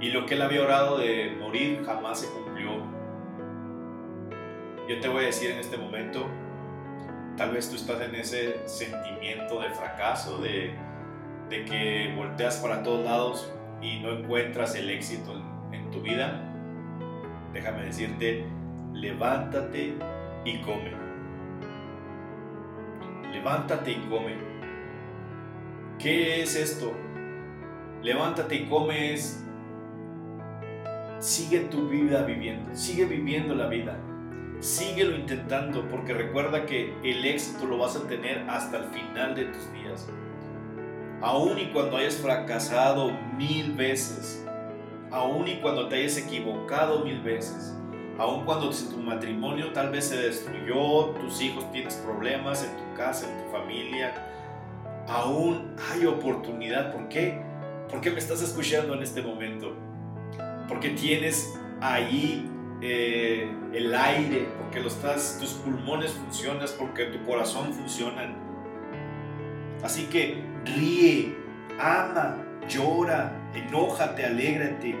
y 0.00 0.10
lo 0.10 0.26
que 0.26 0.34
él 0.34 0.42
había 0.42 0.62
orado 0.62 0.98
de 0.98 1.36
morir 1.40 1.82
jamás 1.84 2.20
se 2.20 2.28
cumplió. 2.28 2.97
Yo 4.88 5.00
te 5.00 5.08
voy 5.08 5.24
a 5.24 5.26
decir 5.26 5.50
en 5.50 5.58
este 5.58 5.76
momento, 5.76 6.26
tal 7.36 7.52
vez 7.52 7.68
tú 7.68 7.76
estás 7.76 8.00
en 8.00 8.14
ese 8.14 8.66
sentimiento 8.66 9.60
de 9.60 9.70
fracaso, 9.70 10.38
de, 10.38 10.74
que 11.50 12.12
volteas 12.16 12.56
para 12.56 12.82
todos 12.82 13.04
lados 13.04 13.52
y 13.80 14.00
no 14.00 14.12
encuentras 14.12 14.74
el 14.74 14.90
éxito 14.90 15.34
en, 15.72 15.74
en 15.80 15.90
tu 15.90 16.00
vida. 16.00 16.42
Déjame 17.52 17.84
decirte, 17.84 18.44
levántate 18.92 19.94
y 20.44 20.58
come 20.62 21.08
levántate 23.38 23.92
y 23.92 24.06
come. 24.08 24.34
¿Qué 25.98 26.42
es 26.42 26.56
esto? 26.56 26.92
Levántate 28.02 28.56
y 28.56 28.66
come 28.66 29.14
es, 29.14 29.44
sigue 31.18 31.60
tu 31.60 31.88
vida 31.88 32.22
viviendo, 32.22 32.74
sigue 32.74 33.04
viviendo 33.04 33.54
la 33.54 33.66
vida, 33.66 33.98
síguelo 34.60 35.16
intentando, 35.16 35.88
porque 35.88 36.14
recuerda 36.14 36.66
que 36.66 36.94
el 37.02 37.24
éxito 37.24 37.66
lo 37.66 37.78
vas 37.78 37.96
a 37.96 38.06
tener 38.06 38.48
hasta 38.48 38.78
el 38.78 38.84
final 38.84 39.34
de 39.34 39.46
tus 39.46 39.72
días. 39.72 40.08
Aún 41.20 41.58
y 41.58 41.66
cuando 41.66 41.96
hayas 41.96 42.16
fracasado 42.16 43.10
mil 43.36 43.72
veces, 43.72 44.46
aún 45.10 45.48
y 45.48 45.56
cuando 45.56 45.88
te 45.88 45.96
hayas 45.96 46.16
equivocado 46.18 47.04
mil 47.04 47.20
veces, 47.20 47.76
aun 48.18 48.44
cuando 48.44 48.70
tu 48.70 48.98
matrimonio 48.98 49.72
tal 49.72 49.90
vez 49.90 50.06
se 50.06 50.16
destruyó, 50.16 51.10
tus 51.20 51.40
hijos 51.40 51.70
tienes 51.72 51.94
problemas 51.94 52.64
en 52.64 52.76
tu 52.76 52.96
casa, 52.96 53.28
en 53.30 53.44
tu 53.44 53.50
familia, 53.50 54.14
aún 55.08 55.74
hay 55.92 56.06
oportunidad. 56.06 56.92
¿Por 56.92 57.08
qué? 57.08 57.40
¿Por 57.90 58.00
qué 58.00 58.10
me 58.10 58.18
estás 58.18 58.42
escuchando 58.42 58.94
en 58.94 59.02
este 59.02 59.22
momento? 59.22 59.74
porque 60.68 60.90
tienes 60.90 61.58
ahí 61.80 62.48
eh, 62.80 63.50
el 63.72 63.94
aire, 63.94 64.48
porque 64.58 64.80
lo 64.80 64.88
tus 64.88 65.52
pulmones 65.64 66.12
funcionan, 66.12 66.66
porque 66.78 67.06
tu 67.06 67.24
corazón 67.24 67.72
funciona. 67.72 68.34
Así 69.82 70.04
que 70.06 70.42
ríe, 70.64 71.36
ama, 71.78 72.36
llora, 72.68 73.32
enójate, 73.54 74.24
alégrate. 74.24 74.96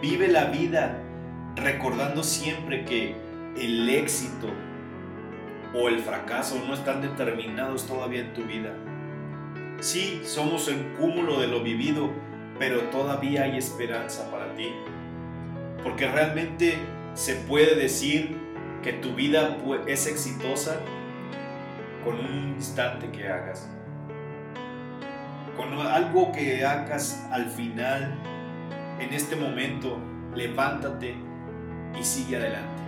Vive 0.00 0.28
la 0.28 0.46
vida 0.46 1.02
recordando 1.56 2.22
siempre 2.22 2.84
que 2.84 3.14
el 3.56 3.88
éxito 3.88 4.48
o 5.74 5.88
el 5.88 6.00
fracaso 6.00 6.62
no 6.66 6.74
están 6.74 7.02
determinados 7.02 7.86
todavía 7.86 8.20
en 8.20 8.32
tu 8.34 8.42
vida. 8.42 8.74
Sí, 9.80 10.22
somos 10.24 10.68
el 10.68 10.92
cúmulo 10.98 11.40
de 11.40 11.48
lo 11.48 11.62
vivido, 11.62 12.10
pero 12.58 12.80
todavía 12.84 13.42
hay 13.42 13.58
esperanza 13.58 14.30
para 14.30 14.54
ti. 14.54 14.72
Porque 15.86 16.08
realmente 16.08 16.76
se 17.14 17.36
puede 17.36 17.76
decir 17.76 18.36
que 18.82 18.94
tu 18.94 19.14
vida 19.14 19.56
es 19.86 20.08
exitosa 20.08 20.80
con 22.02 22.18
un 22.18 22.54
instante 22.56 23.08
que 23.12 23.28
hagas. 23.28 23.70
Con 25.56 25.72
algo 25.74 26.32
que 26.32 26.66
hagas 26.66 27.24
al 27.30 27.46
final, 27.46 28.18
en 28.98 29.14
este 29.14 29.36
momento, 29.36 30.00
levántate 30.34 31.14
y 31.96 32.02
sigue 32.02 32.34
adelante. 32.34 32.82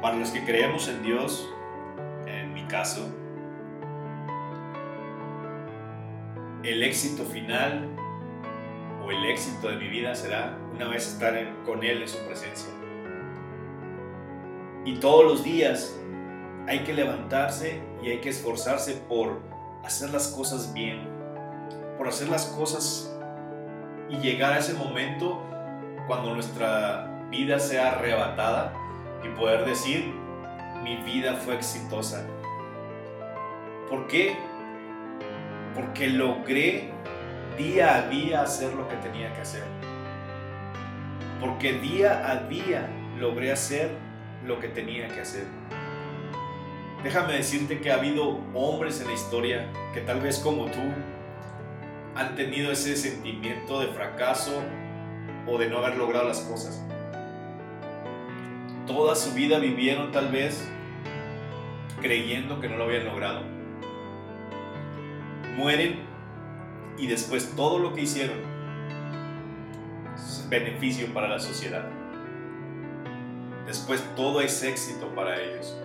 Para 0.00 0.16
los 0.16 0.30
que 0.32 0.44
creemos 0.44 0.88
en 0.88 1.00
Dios, 1.04 1.48
en 2.26 2.52
mi 2.52 2.64
caso, 2.64 3.08
el 6.64 6.82
éxito 6.82 7.22
final 7.22 8.01
el 9.12 9.24
éxito 9.26 9.68
de 9.68 9.76
mi 9.76 9.88
vida 9.88 10.14
será 10.14 10.56
una 10.74 10.88
vez 10.88 11.06
estar 11.06 11.34
con 11.64 11.84
Él 11.84 12.02
en 12.02 12.08
su 12.08 12.18
presencia. 12.26 12.72
Y 14.84 14.96
todos 14.96 15.24
los 15.24 15.44
días 15.44 15.98
hay 16.66 16.80
que 16.80 16.92
levantarse 16.92 17.80
y 18.02 18.10
hay 18.10 18.20
que 18.20 18.30
esforzarse 18.30 18.94
por 19.08 19.40
hacer 19.84 20.10
las 20.10 20.28
cosas 20.28 20.72
bien, 20.72 21.08
por 21.98 22.08
hacer 22.08 22.28
las 22.28 22.46
cosas 22.46 23.14
y 24.08 24.16
llegar 24.16 24.54
a 24.54 24.58
ese 24.58 24.74
momento 24.74 25.42
cuando 26.06 26.34
nuestra 26.34 27.26
vida 27.30 27.58
sea 27.58 27.92
arrebatada 27.92 28.74
y 29.22 29.28
poder 29.38 29.64
decir, 29.64 30.12
mi 30.82 30.96
vida 30.96 31.34
fue 31.34 31.54
exitosa. 31.54 32.26
¿Por 33.88 34.06
qué? 34.08 34.36
Porque 35.74 36.08
logré 36.08 36.92
día 37.56 37.96
a 37.96 38.08
día 38.08 38.42
hacer 38.42 38.72
lo 38.74 38.88
que 38.88 38.96
tenía 38.96 39.32
que 39.34 39.40
hacer. 39.40 39.64
Porque 41.40 41.74
día 41.74 42.30
a 42.30 42.36
día 42.48 42.88
logré 43.18 43.52
hacer 43.52 43.90
lo 44.46 44.60
que 44.60 44.68
tenía 44.68 45.08
que 45.08 45.20
hacer. 45.20 45.44
Déjame 47.02 47.34
decirte 47.34 47.80
que 47.80 47.90
ha 47.90 47.96
habido 47.96 48.38
hombres 48.54 49.00
en 49.00 49.08
la 49.08 49.14
historia 49.14 49.66
que 49.92 50.00
tal 50.00 50.20
vez 50.20 50.38
como 50.38 50.66
tú 50.66 50.80
han 52.14 52.36
tenido 52.36 52.70
ese 52.70 52.96
sentimiento 52.96 53.80
de 53.80 53.88
fracaso 53.88 54.62
o 55.46 55.58
de 55.58 55.68
no 55.68 55.78
haber 55.78 55.96
logrado 55.96 56.28
las 56.28 56.40
cosas. 56.40 56.84
Toda 58.86 59.16
su 59.16 59.32
vida 59.32 59.58
vivieron 59.58 60.12
tal 60.12 60.28
vez 60.30 60.68
creyendo 62.00 62.60
que 62.60 62.68
no 62.68 62.76
lo 62.76 62.84
habían 62.84 63.04
logrado. 63.04 63.42
Mueren 65.56 66.11
y 66.98 67.06
después 67.06 67.54
todo 67.56 67.78
lo 67.78 67.94
que 67.94 68.02
hicieron 68.02 68.38
es 70.14 70.46
beneficio 70.48 71.12
para 71.12 71.28
la 71.28 71.38
sociedad. 71.38 71.84
Después 73.66 74.02
todo 74.16 74.40
es 74.40 74.62
éxito 74.62 75.14
para 75.14 75.40
ellos. 75.40 75.76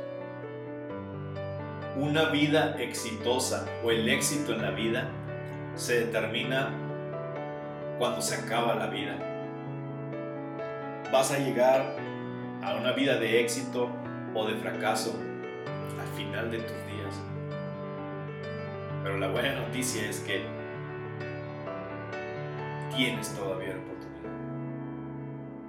Una 1.96 2.30
vida 2.30 2.76
exitosa 2.80 3.66
o 3.84 3.92
el 3.92 4.08
éxito 4.10 4.54
en 4.54 4.62
la 4.62 4.72
vida 4.72 5.10
se 5.76 6.06
determina 6.06 6.70
cuando 7.98 8.22
se 8.22 8.36
acaba 8.36 8.76
la 8.76 8.88
vida. 8.88 9.18
Vas 11.12 11.32
a 11.32 11.40
llegar 11.40 11.96
a 12.62 12.76
una 12.76 12.92
vida 12.92 13.18
de 13.18 13.42
éxito 13.42 13.90
o 14.36 14.46
de 14.46 14.56
fracaso 14.56 15.16
al 16.00 16.08
final 16.18 16.52
de 16.52 16.60
tus 16.60 16.78
días. 16.88 17.16
Pero 19.04 19.18
la 19.18 19.30
buena 19.30 19.56
noticia 19.56 20.08
es 20.08 20.20
que 20.20 20.57
tienes 22.98 23.34
todavía 23.36 23.76
la 23.76 23.82
oportunidad. 23.82 24.08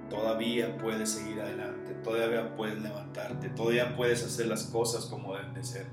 Todavía 0.09 0.77
puedes 0.77 1.11
seguir 1.11 1.39
adelante, 1.39 1.93
todavía 2.03 2.55
puedes 2.55 2.81
levantarte, 2.81 3.49
todavía 3.49 3.95
puedes 3.95 4.25
hacer 4.25 4.47
las 4.47 4.63
cosas 4.65 5.05
como 5.05 5.35
deben 5.35 5.53
de 5.53 5.63
ser. 5.63 5.85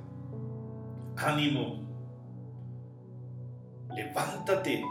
Ánimo, 1.17 1.87
levántate, 3.95 4.83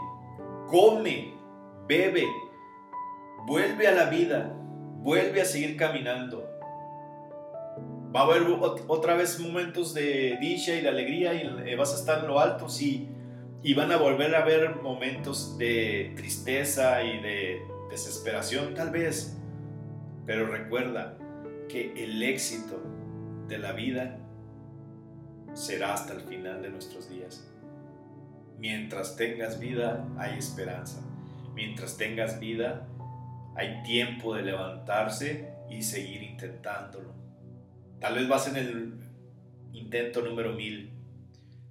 come, 0.68 1.34
bebe, 1.88 2.26
vuelve 3.46 3.88
a 3.88 3.92
la 3.92 4.04
vida, 4.08 4.52
vuelve 5.00 5.42
a 5.42 5.44
seguir 5.44 5.76
caminando. 5.76 6.48
Va 8.14 8.20
a 8.20 8.24
haber 8.24 8.42
otra 8.86 9.14
vez 9.16 9.40
momentos 9.40 9.92
de 9.92 10.38
dicha 10.40 10.74
y 10.74 10.80
de 10.80 10.88
alegría 10.88 11.34
y 11.34 11.68
eh, 11.68 11.76
vas 11.76 11.92
a 11.92 11.96
estar 11.96 12.20
en 12.20 12.28
lo 12.28 12.38
alto, 12.38 12.68
sí. 12.68 13.15
Y 13.62 13.74
van 13.74 13.90
a 13.90 13.96
volver 13.96 14.34
a 14.34 14.42
haber 14.42 14.76
momentos 14.76 15.58
de 15.58 16.12
tristeza 16.16 17.02
y 17.02 17.20
de 17.20 17.62
desesperación, 17.90 18.74
tal 18.74 18.90
vez. 18.90 19.36
Pero 20.24 20.46
recuerda 20.46 21.18
que 21.68 21.92
el 22.04 22.22
éxito 22.22 22.82
de 23.48 23.58
la 23.58 23.72
vida 23.72 24.18
será 25.54 25.94
hasta 25.94 26.12
el 26.12 26.20
final 26.20 26.62
de 26.62 26.70
nuestros 26.70 27.08
días. 27.08 27.48
Mientras 28.58 29.16
tengas 29.16 29.58
vida, 29.58 30.06
hay 30.18 30.38
esperanza. 30.38 31.00
Mientras 31.54 31.96
tengas 31.96 32.38
vida, 32.40 32.86
hay 33.54 33.82
tiempo 33.82 34.34
de 34.34 34.42
levantarse 34.42 35.50
y 35.70 35.82
seguir 35.82 36.22
intentándolo. 36.22 37.14
Tal 38.00 38.14
vez 38.14 38.28
vas 38.28 38.48
en 38.48 38.56
el 38.56 39.00
intento 39.72 40.22
número 40.22 40.52
mil. 40.52 40.92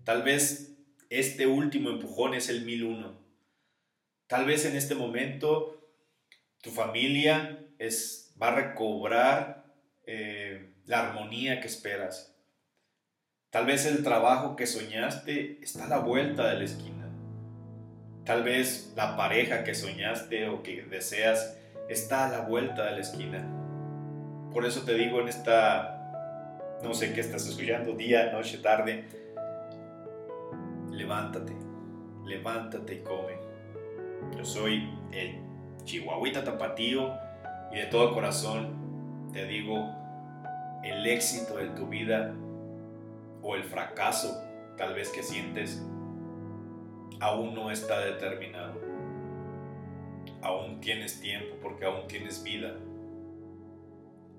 Tal 0.04 0.24
vez 0.24 0.75
este 1.20 1.48
último 1.48 1.90
empujón 1.90 2.34
es 2.34 2.50
el 2.50 2.66
mil 2.66 2.84
uno. 2.84 3.20
Tal 4.28 4.46
vez 4.46 4.66
en 4.66 4.76
este 4.76 4.96
momento 4.96 5.94
tu 6.62 6.72
familia 6.72 7.60
es, 7.78 8.34
va 8.42 8.50
a 8.50 8.56
recobrar 8.56 9.66
eh, 10.06 10.74
la 10.86 11.08
armonía 11.08 11.60
que 11.62 11.68
esperas. 11.68 12.36
Tal 13.50 13.66
vez 13.66 13.86
el 13.86 14.04
trabajo 14.04 14.56
que 14.56 14.68
soñaste 14.68 15.60
está 15.62 15.86
a 15.86 15.90
la 15.90 16.00
vuelta 16.00 16.50
de 16.50 16.58
la 16.58 16.66
esquina. 16.66 17.10
Tal 18.26 18.44
vez 18.44 18.94
la 18.96 19.16
pareja 19.16 19.64
que 19.64 19.76
soñaste 19.76 20.50
o 20.50 20.64
que 20.64 20.82
deseas 20.84 21.58
está 21.88 22.26
a 22.26 22.32
la 22.32 22.42
vuelta 22.42 22.86
de 22.86 22.92
la 22.94 23.02
esquina. 23.02 24.50
Por 24.52 24.66
eso 24.66 24.82
te 24.82 24.96
digo 24.96 25.22
en 25.22 25.28
esta, 25.28 26.80
no 26.84 26.94
sé 26.94 27.14
qué 27.14 27.22
estás 27.22 27.48
escuchando, 27.48 27.94
día, 27.94 28.32
noche, 28.32 28.58
tarde, 28.58 29.06
levántate, 30.96 31.54
levántate 32.24 32.96
y 32.96 33.00
come. 33.00 33.38
Yo 34.38 34.46
soy 34.46 34.90
el 35.12 35.40
chihuahuita 35.84 36.44
tapatío 36.44 37.14
y 37.72 37.78
de 37.78 37.86
todo 37.86 38.14
corazón 38.14 38.86
te 39.32 39.46
digo, 39.46 39.94
el 40.84 41.06
éxito 41.06 41.58
de 41.58 41.68
tu 41.70 41.88
vida 41.88 42.34
o 43.42 43.56
el 43.56 43.64
fracaso 43.64 44.42
tal 44.78 44.94
vez 44.94 45.10
que 45.10 45.24
sientes 45.24 45.86
aún 47.20 47.54
no 47.54 47.72
está 47.72 48.00
determinado. 48.00 48.80
Aún 50.42 50.80
tienes 50.80 51.20
tiempo 51.20 51.56
porque 51.62 51.86
aún 51.86 52.08
tienes 52.08 52.44
vida. 52.44 52.76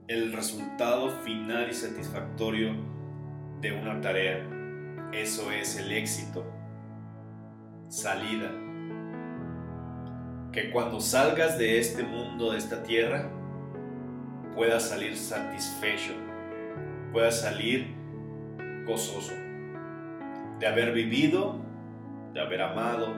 El 0.08 0.32
resultado 0.32 1.10
final 1.10 1.68
y 1.68 1.74
satisfactorio 1.74 2.74
de 3.60 3.72
una 3.72 4.00
tarea, 4.00 4.46
eso 5.12 5.50
es 5.52 5.78
el 5.78 5.92
éxito. 5.92 6.44
Salida. 7.88 8.50
Que 10.52 10.70
cuando 10.70 11.00
salgas 11.00 11.58
de 11.58 11.78
este 11.78 12.02
mundo, 12.02 12.52
de 12.52 12.58
esta 12.58 12.82
tierra, 12.82 13.30
puedas 14.54 14.88
salir 14.88 15.16
satisfecho, 15.16 16.14
puedas 17.12 17.40
salir 17.40 17.94
gozoso 18.86 19.34
de 20.58 20.66
haber 20.66 20.92
vivido, 20.92 21.60
de 22.32 22.40
haber 22.40 22.62
amado, 22.62 23.08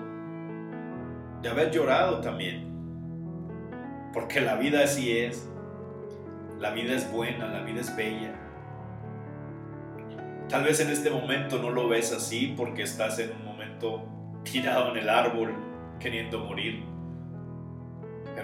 de 1.40 1.48
haber 1.48 1.70
llorado 1.70 2.20
también. 2.20 2.66
Porque 4.12 4.40
la 4.40 4.57
vida 4.57 4.83
así 4.83 5.16
es. 5.16 5.48
La 6.59 6.72
vida 6.72 6.94
es 6.94 7.11
buena, 7.12 7.46
la 7.46 7.62
vida 7.62 7.81
es 7.81 7.94
bella. 7.94 8.35
Tal 10.49 10.65
vez 10.65 10.81
en 10.81 10.89
este 10.89 11.11
momento 11.11 11.59
no 11.61 11.71
lo 11.71 11.89
ves 11.89 12.11
así 12.13 12.55
porque 12.57 12.83
estás 12.83 13.19
en 13.19 13.33
un 13.33 13.45
momento 13.45 14.09
tirado 14.45 14.93
en 14.93 14.97
el 14.97 15.09
árbol 15.11 15.55
queriendo 16.01 16.39
morir. 16.39 16.85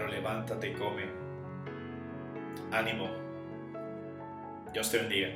levántate 0.08 0.68
y 0.68 0.72
come. 0.74 1.04
Ánimo. 2.70 3.08
Dios 4.74 4.90
te 4.90 4.98
bendiga. 4.98 5.28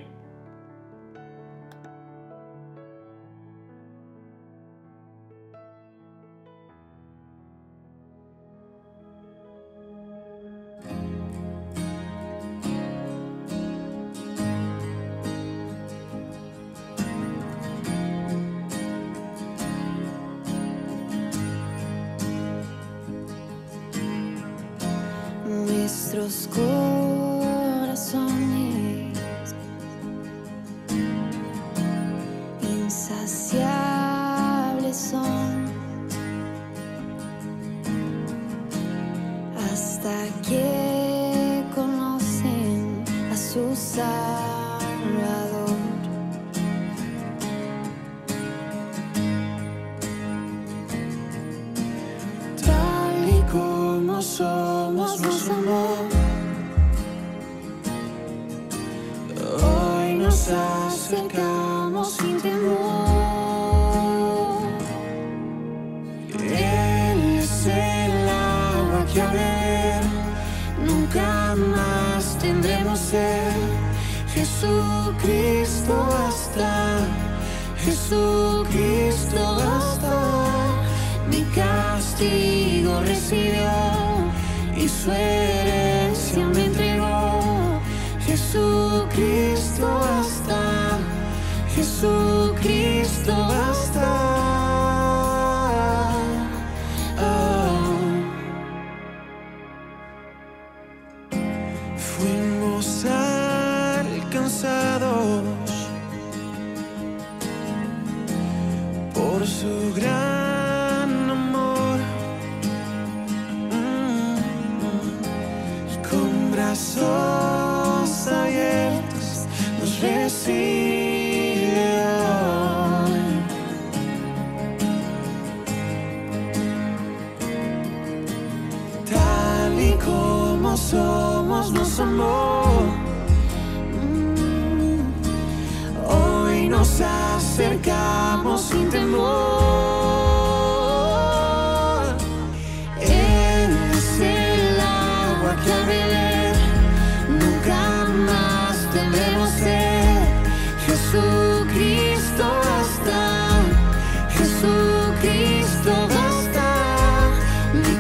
Христос. 92.68 93.67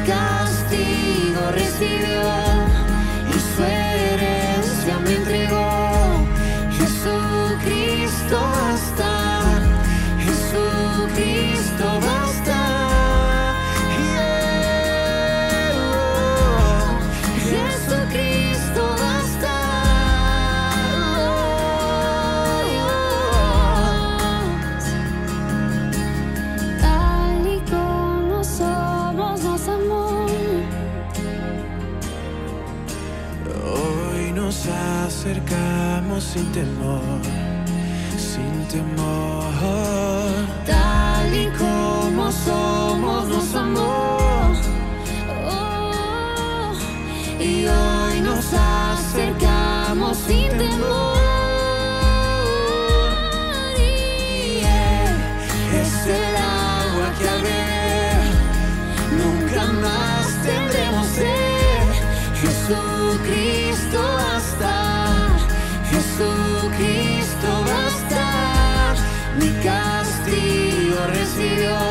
Castigo 0.08 1.50
recibió 1.52 2.37
sem 36.38 36.52
temor. 36.52 37.07
Mi 69.38 69.50
castigo 69.62 71.06
recibió 71.14 71.87